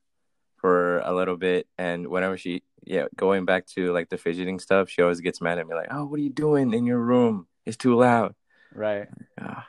for 0.63 1.00
a 1.01 1.13
little 1.13 1.38
bit 1.38 1.67
and 1.77 2.08
whenever 2.08 2.38
she 2.38 2.63
yeah, 2.86 3.08
going 3.17 3.46
back 3.46 3.67
to 3.67 3.93
like 3.93 4.10
the 4.10 4.17
fidgeting 4.17 4.60
stuff, 4.60 4.89
she 4.89 5.03
always 5.03 5.22
gets 5.22 5.41
mad 5.41 5.60
at 5.60 5.67
me 5.67 5.75
like, 5.75 5.89
"Oh, 5.91 6.05
what 6.05 6.20
are 6.20 6.24
you 6.24 6.29
doing 6.32 6.74
in 6.74 6.86
your 6.86 7.00
room? 7.00 7.48
It's 7.65 7.77
too 7.77 7.96
loud." 7.98 8.36
Right. 8.74 9.08
Ah, 9.39 9.67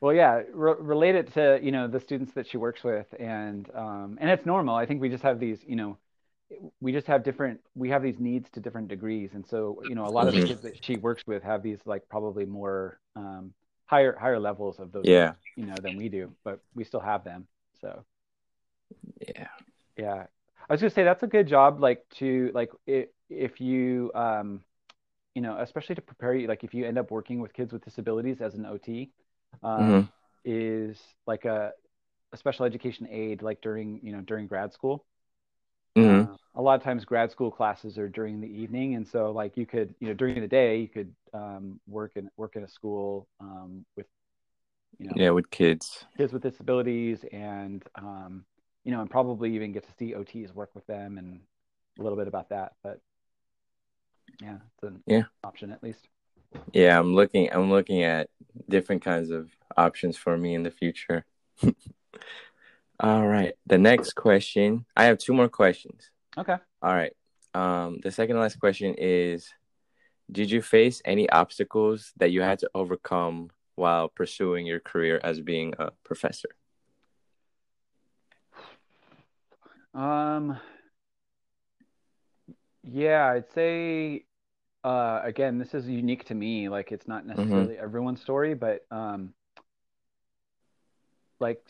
Well, 0.00 0.14
yeah, 0.14 0.42
re- 0.52 0.74
relate 0.80 1.14
it 1.14 1.32
to 1.34 1.60
you 1.62 1.70
know 1.72 1.86
the 1.88 2.00
students 2.00 2.32
that 2.34 2.46
she 2.48 2.56
works 2.56 2.82
with, 2.82 3.06
and 3.20 3.68
um, 3.74 4.18
and 4.20 4.30
it's 4.30 4.46
normal. 4.46 4.74
I 4.74 4.86
think 4.86 5.00
we 5.00 5.08
just 5.08 5.22
have 5.22 5.38
these, 5.38 5.60
you 5.66 5.76
know, 5.76 5.98
we 6.80 6.92
just 6.92 7.06
have 7.06 7.22
different, 7.24 7.60
we 7.74 7.90
have 7.90 8.02
these 8.02 8.18
needs 8.18 8.50
to 8.52 8.60
different 8.60 8.88
degrees, 8.88 9.30
and 9.34 9.46
so 9.46 9.82
you 9.84 9.94
know 9.94 10.06
a 10.06 10.10
lot 10.10 10.28
of 10.28 10.34
the 10.34 10.40
Mhm. 10.40 10.48
kids 10.48 10.62
that 10.62 10.84
she 10.84 10.96
works 10.96 11.24
with 11.26 11.42
have 11.44 11.62
these 11.62 11.80
like 11.86 12.08
probably 12.08 12.46
more 12.46 12.98
um, 13.16 13.54
higher 13.86 14.16
higher 14.16 14.40
levels 14.40 14.80
of 14.80 14.92
those 14.92 15.04
Yeah. 15.06 15.34
you 15.56 15.66
know 15.66 15.80
than 15.80 15.94
we 15.96 16.08
do 16.08 16.32
but 16.44 16.60
we 16.74 16.84
still 16.84 17.00
have 17.00 17.24
them 17.24 17.46
so 17.80 18.04
Yeah. 19.28 19.48
Yeah 19.96 20.24
i 20.68 20.72
was 20.72 20.80
gonna 20.80 20.90
say 20.90 21.04
that's 21.04 21.22
a 21.22 21.26
good 21.26 21.46
job 21.46 21.80
like 21.80 22.04
to 22.10 22.50
like 22.54 22.70
if, 22.86 23.08
if 23.28 23.60
you 23.60 24.10
um 24.14 24.60
you 25.34 25.42
know 25.42 25.58
especially 25.60 25.94
to 25.96 26.02
prepare 26.02 26.34
you 26.34 26.48
like 26.48 26.64
if 26.64 26.74
you 26.74 26.86
end 26.86 26.98
up 26.98 27.10
working 27.10 27.40
with 27.40 27.52
kids 27.54 27.72
with 27.72 27.84
disabilities 27.84 28.40
as 28.40 28.54
an 28.54 28.64
ot 28.66 29.10
um, 29.62 30.00
Mhm. 30.00 30.12
is 30.44 30.98
like 31.26 31.44
a, 31.44 31.72
a 32.32 32.36
special 32.36 32.66
education 32.66 33.08
aid 33.10 33.42
like 33.42 33.60
during 33.62 34.00
you 34.02 34.12
know 34.12 34.20
during 34.22 34.46
grad 34.46 34.72
school 34.72 35.04
Mhm. 35.96 36.28
uh, 36.28 36.34
a 36.56 36.62
lot 36.62 36.74
of 36.74 36.82
times 36.82 37.04
grad 37.04 37.30
school 37.30 37.50
classes 37.50 37.98
are 37.98 38.08
during 38.08 38.40
the 38.40 38.48
evening 38.48 38.94
and 38.94 39.06
so 39.06 39.30
like 39.32 39.56
you 39.56 39.66
could 39.66 39.94
you 40.00 40.08
know 40.08 40.14
during 40.14 40.40
the 40.40 40.48
day 40.48 40.78
you 40.78 40.88
could 40.88 41.12
um, 41.34 41.80
work 41.86 42.12
in 42.16 42.28
work 42.36 42.56
in 42.56 42.64
a 42.64 42.68
school 42.68 43.28
um, 43.40 43.84
with 43.96 44.06
you 44.98 45.06
know 45.08 45.16
Yeah, 45.16 45.30
with 45.30 45.50
kids. 45.50 46.06
kids 46.16 46.32
with 46.32 46.42
disabilities 46.42 47.24
and 47.32 47.84
um, 47.96 48.44
you 48.84 48.92
know 48.92 49.00
and 49.00 49.10
probably 49.10 49.54
even 49.54 49.72
get 49.72 49.84
to 49.84 49.92
see 49.98 50.12
ots 50.14 50.52
work 50.54 50.70
with 50.74 50.86
them 50.86 51.18
and 51.18 51.40
a 51.98 52.02
little 52.02 52.18
bit 52.18 52.28
about 52.28 52.48
that 52.48 52.72
but 52.82 53.00
yeah 54.40 54.56
it's 54.74 54.82
an 54.82 55.02
Yeah. 55.06 55.24
option 55.44 55.72
at 55.72 55.82
least 55.82 56.08
Yeah, 56.72 56.98
I'm 56.98 57.14
looking 57.14 57.50
I'm 57.52 57.70
looking 57.70 58.02
at 58.02 58.28
different 58.68 59.02
kinds 59.02 59.30
of 59.30 59.50
options 59.76 60.16
for 60.16 60.36
me 60.36 60.54
in 60.54 60.62
the 60.62 60.70
future. 60.70 61.24
All 63.00 63.26
right. 63.26 63.54
The 63.66 63.78
next 63.78 64.14
question. 64.14 64.84
I 64.96 65.04
have 65.04 65.18
two 65.18 65.32
more 65.32 65.48
questions. 65.48 66.10
okay 66.36 66.56
All 66.82 66.94
right. 66.94 67.14
Um 67.54 67.98
the 68.02 68.10
second 68.10 68.38
last 68.38 68.58
question 68.58 68.94
is 68.98 69.48
did 70.30 70.50
you 70.50 70.62
face 70.62 71.02
any 71.04 71.28
obstacles 71.28 72.12
that 72.16 72.30
you 72.32 72.42
had 72.42 72.58
to 72.60 72.70
overcome 72.74 73.50
while 73.74 74.08
pursuing 74.08 74.66
your 74.66 74.80
career 74.80 75.20
as 75.22 75.40
being 75.40 75.74
a 75.78 75.90
professor? 76.04 76.48
Um, 79.94 80.58
yeah, 82.82 83.26
I'd 83.26 83.50
say 83.54 84.24
uh, 84.84 85.20
again, 85.22 85.58
this 85.58 85.74
is 85.74 85.86
unique 85.86 86.24
to 86.26 86.34
me. 86.34 86.68
Like 86.68 86.92
it's 86.92 87.06
not 87.06 87.26
necessarily 87.26 87.78
everyone's 87.78 88.20
story, 88.20 88.54
but 88.54 88.84
um, 88.90 89.32
like 91.40 91.60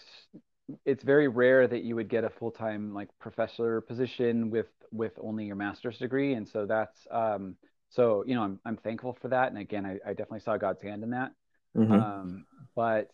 it's 0.86 1.04
very 1.04 1.28
rare 1.28 1.66
that 1.66 1.82
you 1.82 1.94
would 1.96 2.08
get 2.08 2.24
a 2.24 2.30
full-time 2.30 2.94
like 2.94 3.08
professor 3.18 3.80
position 3.82 4.50
with 4.50 4.68
with 4.92 5.12
only 5.20 5.44
your 5.44 5.56
master's 5.56 5.98
degree, 5.98 6.34
and 6.34 6.48
so 6.48 6.64
that's 6.66 7.06
um, 7.10 7.56
so 7.90 8.24
you 8.26 8.34
know 8.34 8.42
I'm 8.42 8.60
I'm 8.64 8.76
thankful 8.78 9.16
for 9.20 9.28
that. 9.28 9.48
And 9.48 9.58
again, 9.58 9.84
I, 9.84 9.98
I 10.06 10.10
definitely 10.10 10.40
saw 10.40 10.56
God's 10.56 10.82
hand 10.82 11.02
in 11.02 11.10
that. 11.10 11.32
Mhm. 11.76 11.92
Um, 11.92 12.46
but 12.74 13.10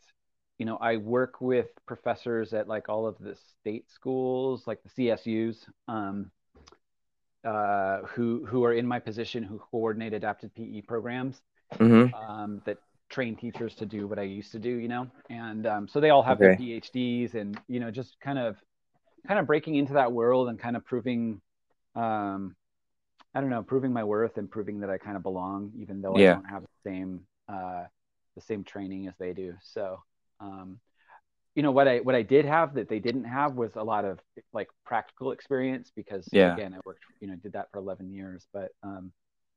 you 0.59 0.67
know, 0.67 0.77
I 0.79 0.97
work 0.97 1.41
with 1.41 1.69
professors 1.87 2.53
at 2.53 2.69
like 2.69 2.89
all 2.89 3.07
of 3.07 3.19
the 3.19 3.37
state 3.61 3.91
schools, 3.91 4.67
like 4.67 4.83
the 4.83 4.89
CSUs, 4.91 5.67
um, 5.89 6.31
uh, 7.45 8.01
who 8.09 8.45
who 8.47 8.65
are 8.65 8.73
in 8.73 8.87
my 8.87 8.99
position, 8.99 9.43
who 9.43 9.59
coordinate 9.59 10.13
adapted 10.13 10.55
PE 10.55 10.83
programs 10.83 11.41
Mhm. 11.81 12.15
um, 12.15 12.63
that 12.67 12.79
train 13.11 13.37
teachers 13.37 13.75
to 13.77 13.87
do 13.87 14.09
what 14.09 14.19
I 14.19 14.23
used 14.23 14.53
to 14.53 14.59
do, 14.59 14.71
you 14.71 14.89
know, 14.89 15.09
and 15.31 15.67
um, 15.67 15.89
so 15.89 16.01
they 16.01 16.11
all 16.11 16.23
have 16.23 16.39
Okay. 16.39 16.41
their 16.41 16.51
PhDs, 16.51 17.35
and 17.35 17.61
you 17.69 17.81
know, 17.81 17.91
just 17.91 18.21
kind 18.21 18.39
of 18.39 18.57
kind 19.27 19.41
of 19.41 19.47
breaking 19.47 19.77
into 19.77 19.95
that 19.95 20.13
world 20.13 20.49
and 20.49 20.59
kind 20.59 20.77
of 20.77 20.85
proving. 20.87 21.41
Um, 21.97 22.57
I 23.35 23.41
don't 23.41 23.51
know, 23.51 23.63
proving 23.63 23.93
my 23.93 24.05
worth 24.05 24.39
and 24.39 24.51
proving 24.51 24.81
that 24.81 24.91
I 24.91 24.99
kind 24.99 25.17
of 25.17 25.23
belong, 25.23 25.73
even 25.79 26.03
though 26.03 26.17
Yeah. 26.17 26.19
I 26.19 26.27
don't 26.27 26.45
have 26.45 26.63
the 26.63 26.91
same 26.91 27.21
uh, 27.49 27.85
the 28.37 28.43
same 28.43 28.65
training 28.65 29.09
as 29.09 29.15
they 29.19 29.33
do. 29.35 29.55
So, 29.63 30.01
um, 30.41 30.79
you 31.55 31.63
know, 31.63 31.73
what 31.73 31.89
I 31.89 31.99
what 31.99 32.15
I 32.15 32.23
did 32.23 32.45
have 32.45 32.75
that 32.75 32.89
they 32.89 33.01
didn't 33.01 33.25
have 33.25 33.55
was 33.55 33.73
a 33.77 33.83
lot 33.83 34.05
of 34.05 34.21
like 34.53 34.69
practical 34.85 35.33
experience 35.33 35.91
because 35.95 36.29
Yeah. 36.33 36.55
again, 36.55 36.75
I 36.75 36.79
worked, 36.85 37.03
you 37.21 37.29
know, 37.29 37.37
did 37.37 37.53
that 37.55 37.69
for 37.73 37.79
11 37.79 38.13
years. 38.13 38.47
But 38.53 38.71
um, 38.83 39.13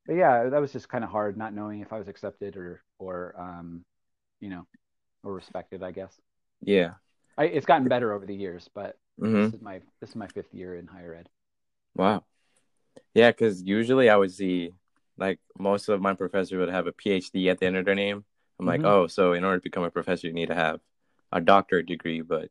but 0.07 0.15
yeah, 0.15 0.50
that 0.50 0.61
was 0.61 0.71
just 0.73 0.89
kind 0.89 1.03
of 1.03 1.09
hard, 1.11 1.38
not 1.38 1.53
knowing 1.53 1.81
if 1.81 1.93
I 1.93 2.00
was 2.00 2.07
accepted 2.07 2.57
or 2.57 2.81
or 3.00 3.35
um, 3.38 3.83
you 4.39 4.50
know, 4.50 4.65
or 5.23 5.33
respected. 5.33 5.83
I 5.83 5.91
guess 5.91 6.13
Yeah. 6.61 6.93
I, 7.38 7.45
it's 7.45 7.65
gotten 7.65 7.88
better 7.88 8.13
over 8.13 8.25
the 8.25 8.35
years, 8.35 8.69
but 8.73 8.97
Mhm. 9.19 9.45
this 9.45 9.53
is 9.53 9.61
my 9.61 9.81
this 10.00 10.09
is 10.09 10.15
my 10.15 10.27
fifth 10.27 10.53
year 10.53 10.75
in 10.75 10.88
higher 10.88 11.13
ed. 11.15 11.29
Wow. 11.95 12.23
Yeah, 13.13 13.31
because 13.31 13.61
usually 13.61 14.09
I 14.09 14.15
would 14.15 14.31
see 14.31 14.73
like 15.17 15.39
most 15.59 15.89
of 15.89 16.01
my 16.01 16.13
professors 16.13 16.57
would 16.57 16.69
have 16.69 16.88
a 16.88 16.91
PhD 16.93 17.50
at 17.51 17.59
the 17.59 17.65
end 17.67 17.77
of 17.77 17.85
their 17.85 17.95
name. 17.95 18.25
I'm 18.62 18.68
like, 18.68 18.82
Mhm. 18.82 18.86
oh, 18.86 19.08
so 19.08 19.34
in 19.34 19.44
order 19.44 19.58
to 19.58 19.63
become 19.63 19.84
a 19.84 19.91
professor, 19.91 20.27
you 20.27 20.34
need 20.34 20.48
to 20.50 20.56
have 20.56 20.80
a 21.32 21.41
doctorate 21.41 21.88
degree. 21.88 22.22
But 22.22 22.50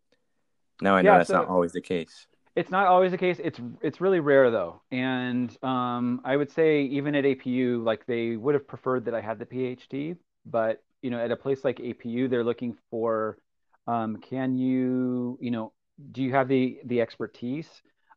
now 0.83 0.97
I 0.97 1.03
know 1.03 1.13
Yeah, 1.13 1.19
that's 1.19 1.29
so- 1.29 1.39
not 1.39 1.49
always 1.49 1.73
the 1.73 1.81
case. 1.81 2.27
It's 2.57 2.71
not 2.71 2.89
always 2.89 3.13
the 3.13 3.19
case. 3.19 3.39
It's 3.39 3.61
it's 3.81 4.01
really 4.01 4.19
rare 4.19 4.51
though, 4.51 4.83
and 4.91 5.57
um, 5.63 6.21
I 6.25 6.37
would 6.37 6.51
say 6.51 6.83
even 6.83 7.15
at 7.15 7.25
APU, 7.25 7.83
like 7.85 8.05
they 8.07 8.37
would 8.37 8.55
have 8.55 8.67
preferred 8.67 9.05
that 9.05 9.15
I 9.15 9.21
had 9.21 9.39
the 9.39 9.47
PhD, 9.47 10.17
but 10.45 10.83
you 11.01 11.11
know, 11.11 11.21
at 11.21 11.31
a 11.31 11.37
place 11.37 11.65
like 11.65 11.79
APU, 11.79 12.29
they're 12.29 12.45
looking 12.45 12.77
for, 12.91 13.39
um, 13.87 14.17
can 14.19 14.59
you, 14.59 15.39
you 15.41 15.53
know, 15.53 15.73
do 16.11 16.23
you 16.25 16.33
have 16.33 16.49
the 16.49 16.81
the 16.85 17.01
expertise? 17.01 17.71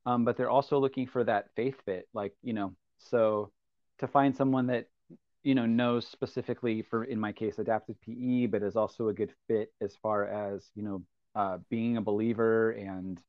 Um, 0.07 0.25
but 0.25 0.35
they're 0.35 0.49
also 0.49 0.79
looking 0.79 1.05
for 1.07 1.23
that 1.23 1.53
faith 1.55 1.79
fit, 1.85 2.07
like 2.13 2.33
you 2.41 2.53
know, 2.53 2.73
so 2.97 3.51
to 3.99 4.07
find 4.07 4.35
someone 4.35 4.65
that 4.67 4.87
you 5.43 5.55
know 5.55 5.65
knows 5.65 6.07
specifically 6.07 6.81
for 6.81 7.03
in 7.05 7.19
my 7.19 7.31
case 7.31 7.59
adaptive 7.59 7.99
PE, 8.01 8.47
but 8.47 8.63
is 8.63 8.75
also 8.75 9.09
a 9.09 9.13
good 9.13 9.33
fit 9.47 9.71
as 9.81 9.95
far 10.01 10.25
as 10.25 10.69
you 10.75 10.83
know 10.83 11.01
uh, 11.35 11.57
being 11.69 11.97
a 11.97 12.01
believer 12.01 12.71
and 12.71 13.19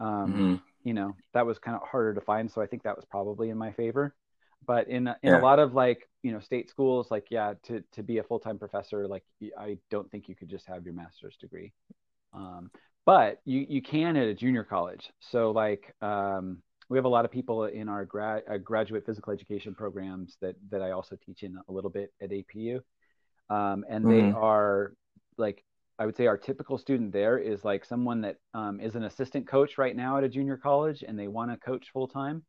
um, 0.00 0.30
Mhm. 0.30 0.60
you 0.82 0.94
know 0.94 1.16
that 1.32 1.46
was 1.46 1.58
kind 1.58 1.76
of 1.76 1.82
harder 1.88 2.14
to 2.14 2.20
find 2.20 2.50
so 2.50 2.60
i 2.60 2.66
think 2.66 2.82
that 2.82 2.96
was 2.96 3.04
probably 3.06 3.50
in 3.50 3.58
my 3.58 3.72
favor 3.72 4.14
but 4.66 4.88
in 4.88 5.08
in 5.22 5.32
Yeah. 5.32 5.38
a 5.38 5.38
lot 5.38 5.58
of 5.58 5.74
like 5.74 6.08
you 6.22 6.32
know 6.32 6.40
state 6.40 6.68
schools 6.70 7.10
like 7.10 7.26
yeah 7.30 7.54
to 7.62 7.82
to 7.92 8.02
be 8.02 8.18
a 8.18 8.22
full-time 8.22 8.58
professor 8.58 9.06
like 9.08 9.24
I 9.58 9.78
don't 9.90 10.10
think 10.10 10.28
you 10.28 10.34
could 10.34 10.48
just 10.48 10.66
have 10.66 10.84
your 10.84 10.94
master's 10.94 11.36
degree 11.36 11.72
um, 12.32 12.70
but 13.06 13.40
you 13.44 13.66
you 13.68 13.82
can 13.82 14.16
at 14.16 14.26
a 14.28 14.34
junior 14.34 14.64
college 14.64 15.10
so 15.20 15.50
like 15.50 15.94
um, 16.02 16.58
we 16.88 16.98
have 16.98 17.04
a 17.04 17.08
lot 17.08 17.24
of 17.24 17.30
people 17.30 17.64
in 17.64 17.88
our 17.88 18.04
grad 18.04 18.42
uh, 18.50 18.58
graduate 18.58 19.04
physical 19.06 19.32
education 19.32 19.74
programs 19.74 20.36
that 20.40 20.56
that 20.70 20.82
i 20.82 20.90
also 20.90 21.16
teach 21.24 21.42
in 21.42 21.56
a 21.68 21.72
little 21.72 21.90
bit 21.90 22.12
at 22.22 22.30
apu 22.30 22.80
um, 23.50 23.84
and 23.88 24.08
they 24.08 24.30
Mhm. 24.30 24.32
are 24.32 24.94
like 25.36 25.64
I 25.98 26.06
would 26.06 26.16
say 26.16 26.26
our 26.26 26.36
typical 26.38 26.78
student 26.78 27.12
there 27.12 27.38
is 27.38 27.64
like 27.64 27.84
someone 27.84 28.22
that 28.22 28.36
um, 28.54 28.80
is 28.80 28.96
an 28.96 29.04
assistant 29.04 29.46
coach 29.46 29.78
right 29.78 29.94
now 29.94 30.18
at 30.18 30.24
a 30.24 30.28
junior 30.28 30.56
college 30.56 31.04
and 31.06 31.18
they 31.18 31.28
want 31.28 31.50
to 31.52 31.56
coach 31.56 31.90
full 31.92 32.08
time, 32.08 32.44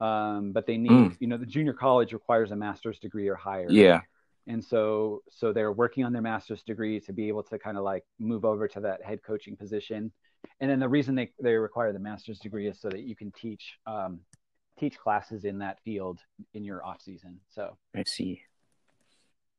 um, 0.00 0.52
but 0.52 0.66
they 0.66 0.76
need 0.78 1.10
Mm. 1.10 1.18
you 1.20 1.26
know 1.28 1.38
the 1.38 1.46
junior 1.46 1.72
college 1.74 2.12
requires 2.12 2.50
a 2.52 2.56
master's 2.56 2.98
degree 3.00 3.28
or 3.28 3.36
higher, 3.36 3.80
Yeah. 3.80 4.02
and 4.46 4.64
so 4.64 5.22
so 5.30 5.52
they're 5.52 5.72
working 5.72 6.04
on 6.04 6.12
their 6.12 6.22
master's 6.22 6.62
degree 6.62 7.00
to 7.00 7.12
be 7.12 7.28
able 7.28 7.42
to 7.44 7.58
kind 7.58 7.76
of 7.76 7.84
like 7.84 8.04
move 8.18 8.44
over 8.44 8.68
to 8.68 8.80
that 8.80 9.02
head 9.04 9.20
coaching 9.22 9.56
position, 9.56 10.12
and 10.60 10.70
then 10.70 10.80
the 10.80 10.88
reason 10.88 11.14
they 11.14 11.30
they 11.40 11.54
require 11.54 11.92
the 11.92 11.98
master's 11.98 12.38
degree 12.38 12.68
is 12.68 12.80
so 12.80 12.88
that 12.88 13.00
you 13.00 13.16
can 13.16 13.32
teach 13.32 13.78
um, 13.86 14.20
teach 14.78 14.98
classes 14.98 15.44
in 15.44 15.58
that 15.58 15.78
field 15.84 16.20
in 16.54 16.64
your 16.64 16.84
off 16.84 17.00
season. 17.02 17.40
So 17.50 17.76
I 17.94 18.04
see. 18.04 18.42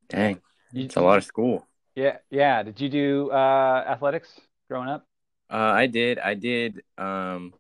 Dang. 0.07 0.41
It's 0.73 0.95
a 0.95 1.01
lot 1.01 1.17
of 1.17 1.23
school. 1.23 1.67
Yeah, 1.95 2.17
yeah. 2.29 2.63
Did 2.63 2.79
you 2.79 2.89
do 2.89 3.31
uh, 3.31 3.83
athletics 3.87 4.39
growing 4.67 4.89
up? 4.89 5.05
Uh, 5.49 5.73
I 5.73 5.87
did. 5.87 6.19
I 6.19 6.35
did 6.35 6.83
um, 6.97 7.53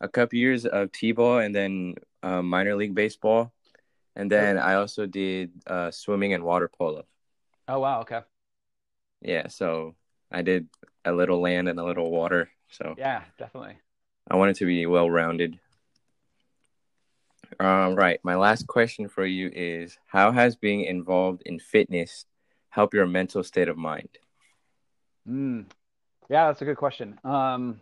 a 0.00 0.08
couple 0.08 0.38
years 0.38 0.64
of 0.64 0.90
t-ball 0.92 1.38
and 1.38 1.54
then 1.54 1.94
uh, 2.22 2.42
minor 2.42 2.74
league 2.74 2.94
baseball, 2.94 3.52
and 4.16 4.30
then 4.30 4.58
I 4.58 4.74
also 4.74 5.06
did 5.06 5.52
uh, 5.66 5.90
swimming 5.90 6.32
and 6.32 6.42
water 6.42 6.68
polo. 6.68 7.04
Oh 7.68 7.80
wow, 7.80 8.00
okay. 8.00 8.20
Yeah, 9.20 9.48
so 9.48 9.94
I 10.32 10.42
did 10.42 10.68
a 11.04 11.12
little 11.12 11.40
land 11.40 11.68
and 11.68 11.78
a 11.78 11.84
little 11.84 12.10
water. 12.10 12.50
So 12.74 12.94
Yeah, 12.98 13.22
definitely. 13.38 13.78
I 14.28 14.36
want 14.36 14.50
it 14.50 14.56
to 14.56 14.66
be 14.66 14.84
well 14.86 15.08
rounded. 15.08 15.60
Um, 17.60 17.94
right. 17.94 18.18
My 18.24 18.34
last 18.34 18.66
question 18.66 19.08
for 19.08 19.24
you 19.24 19.48
is: 19.54 19.96
How 20.06 20.32
has 20.32 20.56
being 20.56 20.82
involved 20.82 21.42
in 21.46 21.60
fitness 21.60 22.26
help 22.70 22.92
your 22.92 23.06
mental 23.06 23.44
state 23.44 23.68
of 23.68 23.76
mind? 23.76 24.08
Mm. 25.28 25.66
Yeah, 26.28 26.48
that's 26.48 26.62
a 26.62 26.64
good 26.64 26.76
question. 26.76 27.18
Um, 27.22 27.80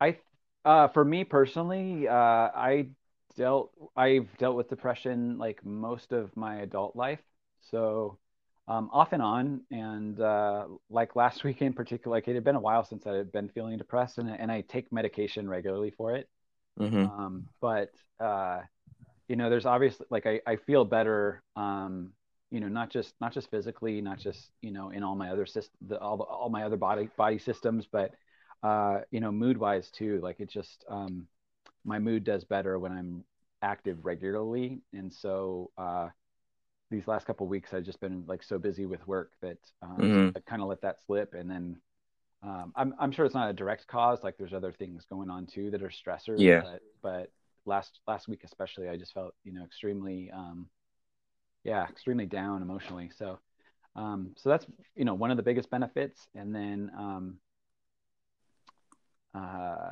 I, 0.00 0.16
uh, 0.64 0.88
for 0.88 1.04
me 1.04 1.24
personally, 1.24 2.08
uh, 2.08 2.14
I 2.14 2.88
dealt, 3.36 3.72
I've 3.96 4.34
dealt 4.38 4.56
with 4.56 4.70
depression 4.70 5.36
like 5.36 5.62
most 5.64 6.12
of 6.12 6.34
my 6.36 6.60
adult 6.60 6.96
life. 6.96 7.20
So, 7.70 8.18
um, 8.70 8.90
off 8.94 9.12
and 9.12 9.22
on, 9.22 9.62
and 9.72 10.20
uh, 10.20 10.66
like 10.90 11.16
last 11.16 11.44
week 11.46 11.62
in 11.62 11.74
particular, 11.74 12.16
like 12.18 12.28
it 12.28 12.36
had 12.36 12.44
been 12.44 12.56
a 12.56 12.60
while 12.60 12.84
since 12.84 13.06
I 13.06 13.14
had 13.16 13.32
been 13.32 13.50
feeling 13.50 13.78
depressed, 13.78 14.18
and 14.18 14.30
and 14.30 14.52
I 14.52 14.62
take 14.62 14.92
medication 14.92 15.48
regularly 15.50 15.92
for 15.92 16.16
it. 16.16 16.28
hmm 16.78 17.12
Um, 17.18 17.46
but 17.60 17.90
uh, 18.20 18.60
you 19.28 19.36
know, 19.36 19.50
there's 19.50 19.66
obviously 19.66 20.06
like 20.10 20.26
I, 20.26 20.40
I 20.46 20.56
feel 20.56 20.84
better 20.84 21.42
um, 21.56 22.12
you 22.50 22.60
know, 22.60 22.68
not 22.68 22.90
just 22.90 23.14
not 23.20 23.32
just 23.34 23.50
physically, 23.50 24.00
not 24.00 24.18
just 24.20 24.50
you 24.62 24.72
know 24.72 24.90
in 24.90 25.04
all 25.04 25.16
my 25.16 25.30
other 25.30 25.46
systems, 25.46 25.92
all 26.00 26.18
the, 26.18 26.24
all 26.24 26.50
my 26.50 26.64
other 26.64 26.76
body 26.78 27.10
body 27.16 27.38
systems, 27.38 27.86
but 27.90 28.12
uh, 28.62 29.00
you 29.12 29.20
know, 29.20 29.32
mood 29.32 29.58
wise 29.58 29.90
too. 29.90 30.20
Like 30.22 30.40
it 30.40 30.50
just 30.50 30.84
um, 30.90 31.26
my 31.84 31.98
mood 31.98 32.24
does 32.24 32.44
better 32.44 32.78
when 32.78 32.92
I'm 32.92 33.24
active 33.62 34.04
regularly, 34.04 34.82
and 34.94 35.12
so 35.12 35.70
uh, 35.78 36.08
these 36.90 37.06
last 37.06 37.26
couple 37.26 37.46
weeks 37.46 37.72
I've 37.72 37.84
just 37.84 38.00
been 38.00 38.24
like 38.26 38.42
so 38.42 38.58
busy 38.58 38.86
with 38.86 39.06
work 39.06 39.32
that 39.42 39.58
um, 39.82 39.96
mm-hmm. 39.98 40.36
I 40.36 40.40
kind 40.48 40.62
of 40.62 40.68
let 40.68 40.82
that 40.82 40.96
slip, 41.06 41.34
and 41.34 41.50
then 41.50 41.76
um, 42.42 42.72
I'm 42.74 42.94
I'm 42.98 43.12
sure 43.12 43.24
it's 43.24 43.34
not 43.34 43.50
a 43.50 43.54
direct 43.54 43.86
cause. 43.86 44.22
Like 44.22 44.36
there's 44.38 44.54
other 44.54 44.72
things 44.72 45.04
going 45.08 45.30
on 45.30 45.46
too 45.46 45.70
that 45.70 45.82
are 45.82 45.90
stressors. 45.90 46.38
Yeah. 46.38 46.62
But, 46.62 46.80
but 47.02 47.32
last 47.66 48.00
last 48.06 48.28
week 48.28 48.42
especially, 48.44 48.88
I 48.88 48.96
just 48.96 49.14
felt 49.14 49.34
you 49.44 49.52
know 49.52 49.64
extremely 49.64 50.30
um, 50.32 50.66
yeah 51.64 51.86
extremely 51.88 52.26
down 52.26 52.62
emotionally. 52.62 53.10
So 53.16 53.38
um, 53.94 54.32
so 54.36 54.48
that's 54.48 54.66
you 54.96 55.04
know 55.04 55.14
one 55.14 55.30
of 55.30 55.36
the 55.36 55.42
biggest 55.42 55.70
benefits, 55.70 56.26
and 56.34 56.54
then 56.54 56.90
um, 56.96 57.36
uh, 59.34 59.90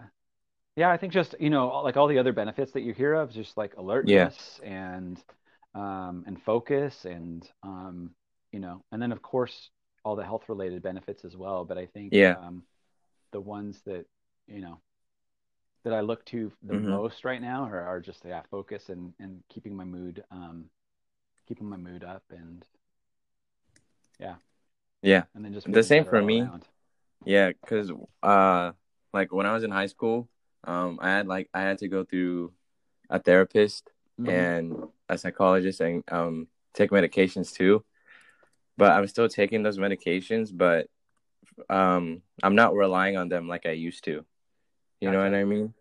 yeah, 0.77 0.91
I 0.91 0.97
think 0.97 1.13
just 1.13 1.35
you 1.39 1.51
know 1.51 1.83
like 1.83 1.97
all 1.97 2.09
the 2.09 2.19
other 2.19 2.33
benefits 2.33 2.73
that 2.73 2.81
you 2.81 2.93
hear 2.93 3.15
of, 3.15 3.33
just 3.33 3.57
like 3.57 3.77
alertness 3.77 4.61
yeah. 4.63 4.97
and 4.97 5.23
um, 5.79 6.25
and 6.27 6.43
focus 6.43 7.05
and 7.05 7.49
um, 7.63 8.11
you 8.53 8.59
know, 8.59 8.83
and 8.91 9.01
then 9.01 9.13
of 9.13 9.23
course 9.23 9.71
all 10.05 10.17
the 10.17 10.25
health 10.25 10.49
related 10.49 10.83
benefits 10.83 11.25
as 11.25 11.37
well. 11.37 11.65
But 11.65 11.79
I 11.79 11.87
think 11.87 12.13
yeah. 12.13 12.35
um, 12.43 12.65
the 13.31 13.41
ones 13.41 13.81
that 13.87 14.07
you 14.47 14.61
know 14.61 14.81
that 15.85 15.93
I 15.93 16.01
look 16.01 16.25
to 16.27 16.53
the 16.63 16.75
mm-hmm. 16.75 16.91
most 16.91 17.25
right 17.25 17.41
now 17.41 17.65
are, 17.65 17.81
are 17.81 18.01
just 18.01 18.25
yeah 18.25 18.43
focus 18.51 18.89
and 18.89 19.13
and 19.21 19.43
keeping 19.49 19.77
my 19.77 19.85
mood 19.85 20.25
um, 20.31 20.65
keeping 21.47 21.69
my 21.69 21.77
mood 21.77 22.03
up 22.03 22.25
and 22.31 22.65
yeah 24.19 24.35
yeah 25.03 25.23
and 25.35 25.45
then 25.45 25.55
just 25.55 25.71
the 25.71 25.83
same 25.83 26.05
for 26.05 26.21
me 26.21 26.41
around. 26.41 26.65
yeah 27.25 27.51
because 27.51 27.93
uh 28.25 28.73
like 29.15 29.33
when 29.33 29.47
I 29.47 29.55
was 29.55 29.63
in 29.63 29.71
high 29.71 29.87
school 29.87 30.29
um 30.65 30.99
I 31.01 31.11
had 31.11 31.29
like 31.29 31.49
I 31.55 31.61
had 31.61 31.79
to 31.79 31.89
go 31.89 32.03
through 32.05 32.53
a 33.09 33.21
therapist 33.21 33.91
mm-hmm. 34.21 34.31
and 34.31 34.77
a 35.09 35.17
psychologist 35.17 35.81
and 35.81 36.03
um 36.11 36.49
take 36.75 36.91
medications 36.91 37.53
too 37.53 37.85
but 38.79 38.93
I'm 38.93 39.09
still 39.09 39.29
taking 39.29 39.63
those 39.65 39.77
medications, 39.77 40.57
but 40.57 40.87
um, 41.69 42.23
I'm 42.43 42.55
not 42.55 42.75
relying 42.75 43.17
on 43.17 43.29
them 43.29 43.49
like 43.49 43.67
I 43.67 43.73
used 43.73 44.05
to. 44.05 44.25
You 45.01 45.11
know 45.11 45.19
what 45.19 45.35
I 45.35 45.45
mean? 45.45 45.75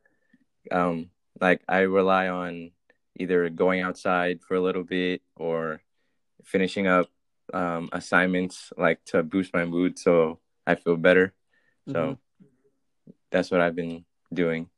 Um, 0.72 1.12
like 1.40 1.62
I 1.70 1.82
rely 1.82 2.28
on 2.28 2.72
either 3.16 3.50
going 3.50 3.82
outside 3.82 4.42
for 4.42 4.56
a 4.56 4.62
little 4.62 4.84
bit 4.84 5.22
or 5.36 5.80
finishing 6.44 6.88
up 6.88 7.08
um, 7.54 7.90
assignments 7.94 8.74
like 8.78 9.04
to 9.06 9.24
boost 9.24 9.54
my 9.54 9.64
mood 9.64 9.98
so 9.98 10.40
I 10.66 10.76
feel 10.76 10.98
better. 10.98 11.34
So 11.88 11.94
mm-hmm. 11.94 12.44
that's 13.32 13.52
what 13.52 13.62
I've 13.62 13.76
been 13.76 14.06
doing. 14.34 14.70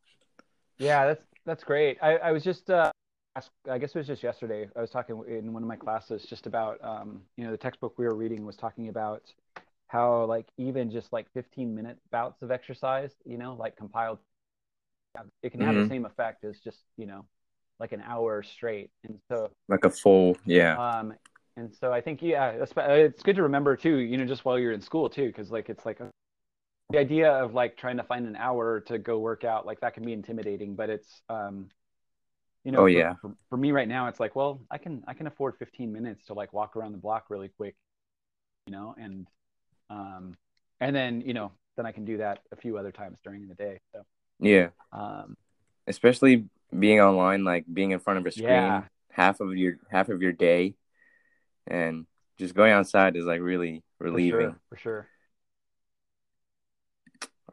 Yeah, 0.77 1.07
that's 1.07 1.23
that's 1.45 1.63
great. 1.63 1.97
I, 2.01 2.17
I 2.17 2.31
was 2.31 2.43
just 2.43 2.69
uh, 2.69 2.91
I 3.69 3.77
guess 3.77 3.91
it 3.91 3.97
was 3.97 4.07
just 4.07 4.23
yesterday. 4.23 4.67
I 4.75 4.81
was 4.81 4.89
talking 4.89 5.21
in 5.27 5.53
one 5.53 5.63
of 5.63 5.69
my 5.69 5.75
classes 5.75 6.23
just 6.23 6.47
about, 6.47 6.83
um, 6.83 7.21
you 7.37 7.43
know, 7.43 7.51
the 7.51 7.57
textbook 7.57 7.97
we 7.97 8.05
were 8.05 8.15
reading 8.15 8.45
was 8.45 8.55
talking 8.55 8.89
about 8.89 9.23
how 9.87 10.23
like 10.25 10.47
even 10.57 10.91
just 10.91 11.11
like 11.11 11.27
15 11.33 11.73
minute 11.75 11.97
bouts 12.11 12.41
of 12.41 12.51
exercise, 12.51 13.11
you 13.25 13.37
know, 13.37 13.55
like 13.55 13.75
compiled, 13.75 14.19
it 15.41 15.51
can 15.51 15.61
have 15.61 15.75
mm-hmm. 15.75 15.83
the 15.83 15.89
same 15.89 16.05
effect 16.05 16.43
as 16.45 16.59
just, 16.59 16.77
you 16.97 17.05
know, 17.05 17.25
like 17.79 17.91
an 17.91 18.01
hour 18.05 18.43
straight. 18.43 18.91
And 19.03 19.19
so 19.29 19.49
like 19.67 19.83
a 19.83 19.89
full, 19.89 20.37
yeah. 20.45 20.77
Um, 20.77 21.13
and 21.57 21.73
so 21.73 21.91
I 21.91 22.01
think, 22.01 22.21
yeah, 22.21 22.51
it's 22.51 23.23
good 23.23 23.35
to 23.35 23.43
remember 23.43 23.75
too, 23.75 23.97
you 23.97 24.17
know, 24.17 24.25
just 24.25 24.45
while 24.45 24.59
you're 24.59 24.71
in 24.71 24.81
school 24.81 25.09
too, 25.09 25.31
cause 25.33 25.51
like, 25.51 25.69
it's 25.69 25.85
like 25.85 25.99
a, 25.99 26.09
the 26.91 26.99
idea 26.99 27.31
of 27.31 27.53
like 27.53 27.75
trying 27.75 27.97
to 27.97 28.03
find 28.03 28.27
an 28.27 28.35
hour 28.35 28.79
to 28.81 28.97
go 28.97 29.19
work 29.19 29.43
out, 29.43 29.65
like 29.65 29.79
that 29.81 29.93
can 29.93 30.05
be 30.05 30.13
intimidating, 30.13 30.75
but 30.75 30.89
it's, 30.89 31.21
um, 31.29 31.69
you 32.63 32.71
know 32.71 32.79
oh 32.79 32.83
for, 32.83 32.89
yeah 32.89 33.13
for, 33.21 33.35
for, 33.49 33.57
me 33.57 33.71
right 33.71 33.87
now 33.87 34.07
it's 34.07 34.19
like 34.19 34.35
well 34.35 34.61
i 34.69 34.77
can 34.77 35.03
i 35.07 35.13
can 35.13 35.27
afford 35.27 35.55
15 35.57 35.91
minutes 35.91 36.25
to 36.25 36.33
like 36.33 36.51
walk 36.53 36.75
around 36.75 36.91
the 36.91 36.97
block 36.97 37.25
really 37.29 37.49
quick 37.49 37.75
you 38.65 38.73
know 38.73 38.95
and 38.99 39.27
um 39.89 40.35
and 40.79 40.95
then 40.95 41.21
you 41.21 41.33
know 41.33 41.51
then 41.77 41.85
i 41.85 41.91
can 41.91 42.05
do 42.05 42.17
that 42.17 42.39
a 42.51 42.55
few 42.55 42.77
other 42.77 42.91
times 42.91 43.19
during 43.23 43.47
the 43.47 43.55
day 43.55 43.79
so 43.93 44.01
yeah 44.39 44.69
um 44.91 45.35
especially 45.87 46.45
being 46.77 46.99
online 46.99 47.43
like 47.43 47.65
being 47.71 47.91
in 47.91 47.99
front 47.99 48.19
of 48.19 48.25
a 48.25 48.31
screen 48.31 48.49
yeah. 48.49 48.83
half 49.11 49.39
of 49.39 49.55
your 49.55 49.77
half 49.89 50.09
of 50.09 50.21
your 50.21 50.33
day 50.33 50.75
and 51.67 52.05
just 52.37 52.53
going 52.53 52.71
outside 52.71 53.15
is 53.15 53.25
like 53.25 53.41
really 53.41 53.83
relieving 53.99 54.31
for 54.31 54.41
sure, 54.41 54.59
for 54.69 54.77
sure. 54.77 55.07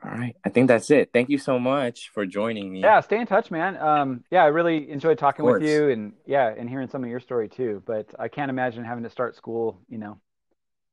All 0.04 0.11
right. 0.11 0.37
I 0.44 0.50
think 0.50 0.68
that's 0.68 0.90
it. 0.90 1.11
Thank 1.12 1.30
you 1.30 1.38
so 1.38 1.59
much 1.59 2.11
for 2.12 2.26
joining 2.26 2.72
me. 2.72 2.80
Yeah, 2.80 3.00
stay 3.00 3.18
in 3.18 3.26
touch, 3.26 3.50
man. 3.50 3.76
Um, 3.78 4.24
yeah, 4.30 4.42
I 4.44 4.48
really 4.48 4.90
enjoyed 4.90 5.18
talking 5.18 5.44
with 5.44 5.62
you 5.62 5.88
and 5.90 6.12
yeah, 6.26 6.52
and 6.56 6.68
hearing 6.68 6.88
some 6.88 7.02
of 7.02 7.11
your 7.11 7.20
story 7.20 7.48
too. 7.48 7.82
But 7.87 8.14
I 8.18 8.28
can't 8.28 8.50
imagine 8.50 8.85
having 8.85 9.04
to 9.04 9.11
start 9.11 9.37
school, 9.37 9.80
you 9.88 9.98
know, 9.98 10.20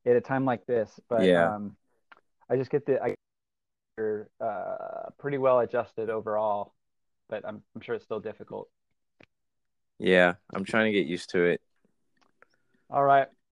at 0.06 0.16
a 0.16 0.22
time 0.22 0.46
like 0.46 0.66
this. 0.66 1.00
But 1.10 1.26
yeah. 1.26 1.56
um, 1.56 1.76
I 2.50 2.56
just 2.56 2.72
get 2.72 2.86
the 2.86 3.02
I 3.04 3.16
you're 3.98 4.30
uh, 4.42 5.10
pretty 5.20 5.38
well 5.38 5.60
adjusted 5.60 6.10
overall, 6.10 6.74
but 7.30 7.46
I'm 7.46 7.62
I'm 7.76 7.82
sure 7.82 7.96
it's 7.96 8.06
still 8.06 8.20
difficult. 8.20 8.70
Yeah, 10.00 10.34
I'm 10.54 10.66
trying 10.66 10.92
to 10.92 10.98
get 10.98 11.08
used 11.08 11.30
to 11.32 11.44
it. 11.44 11.62
All 12.90 13.04
right. 13.04 13.28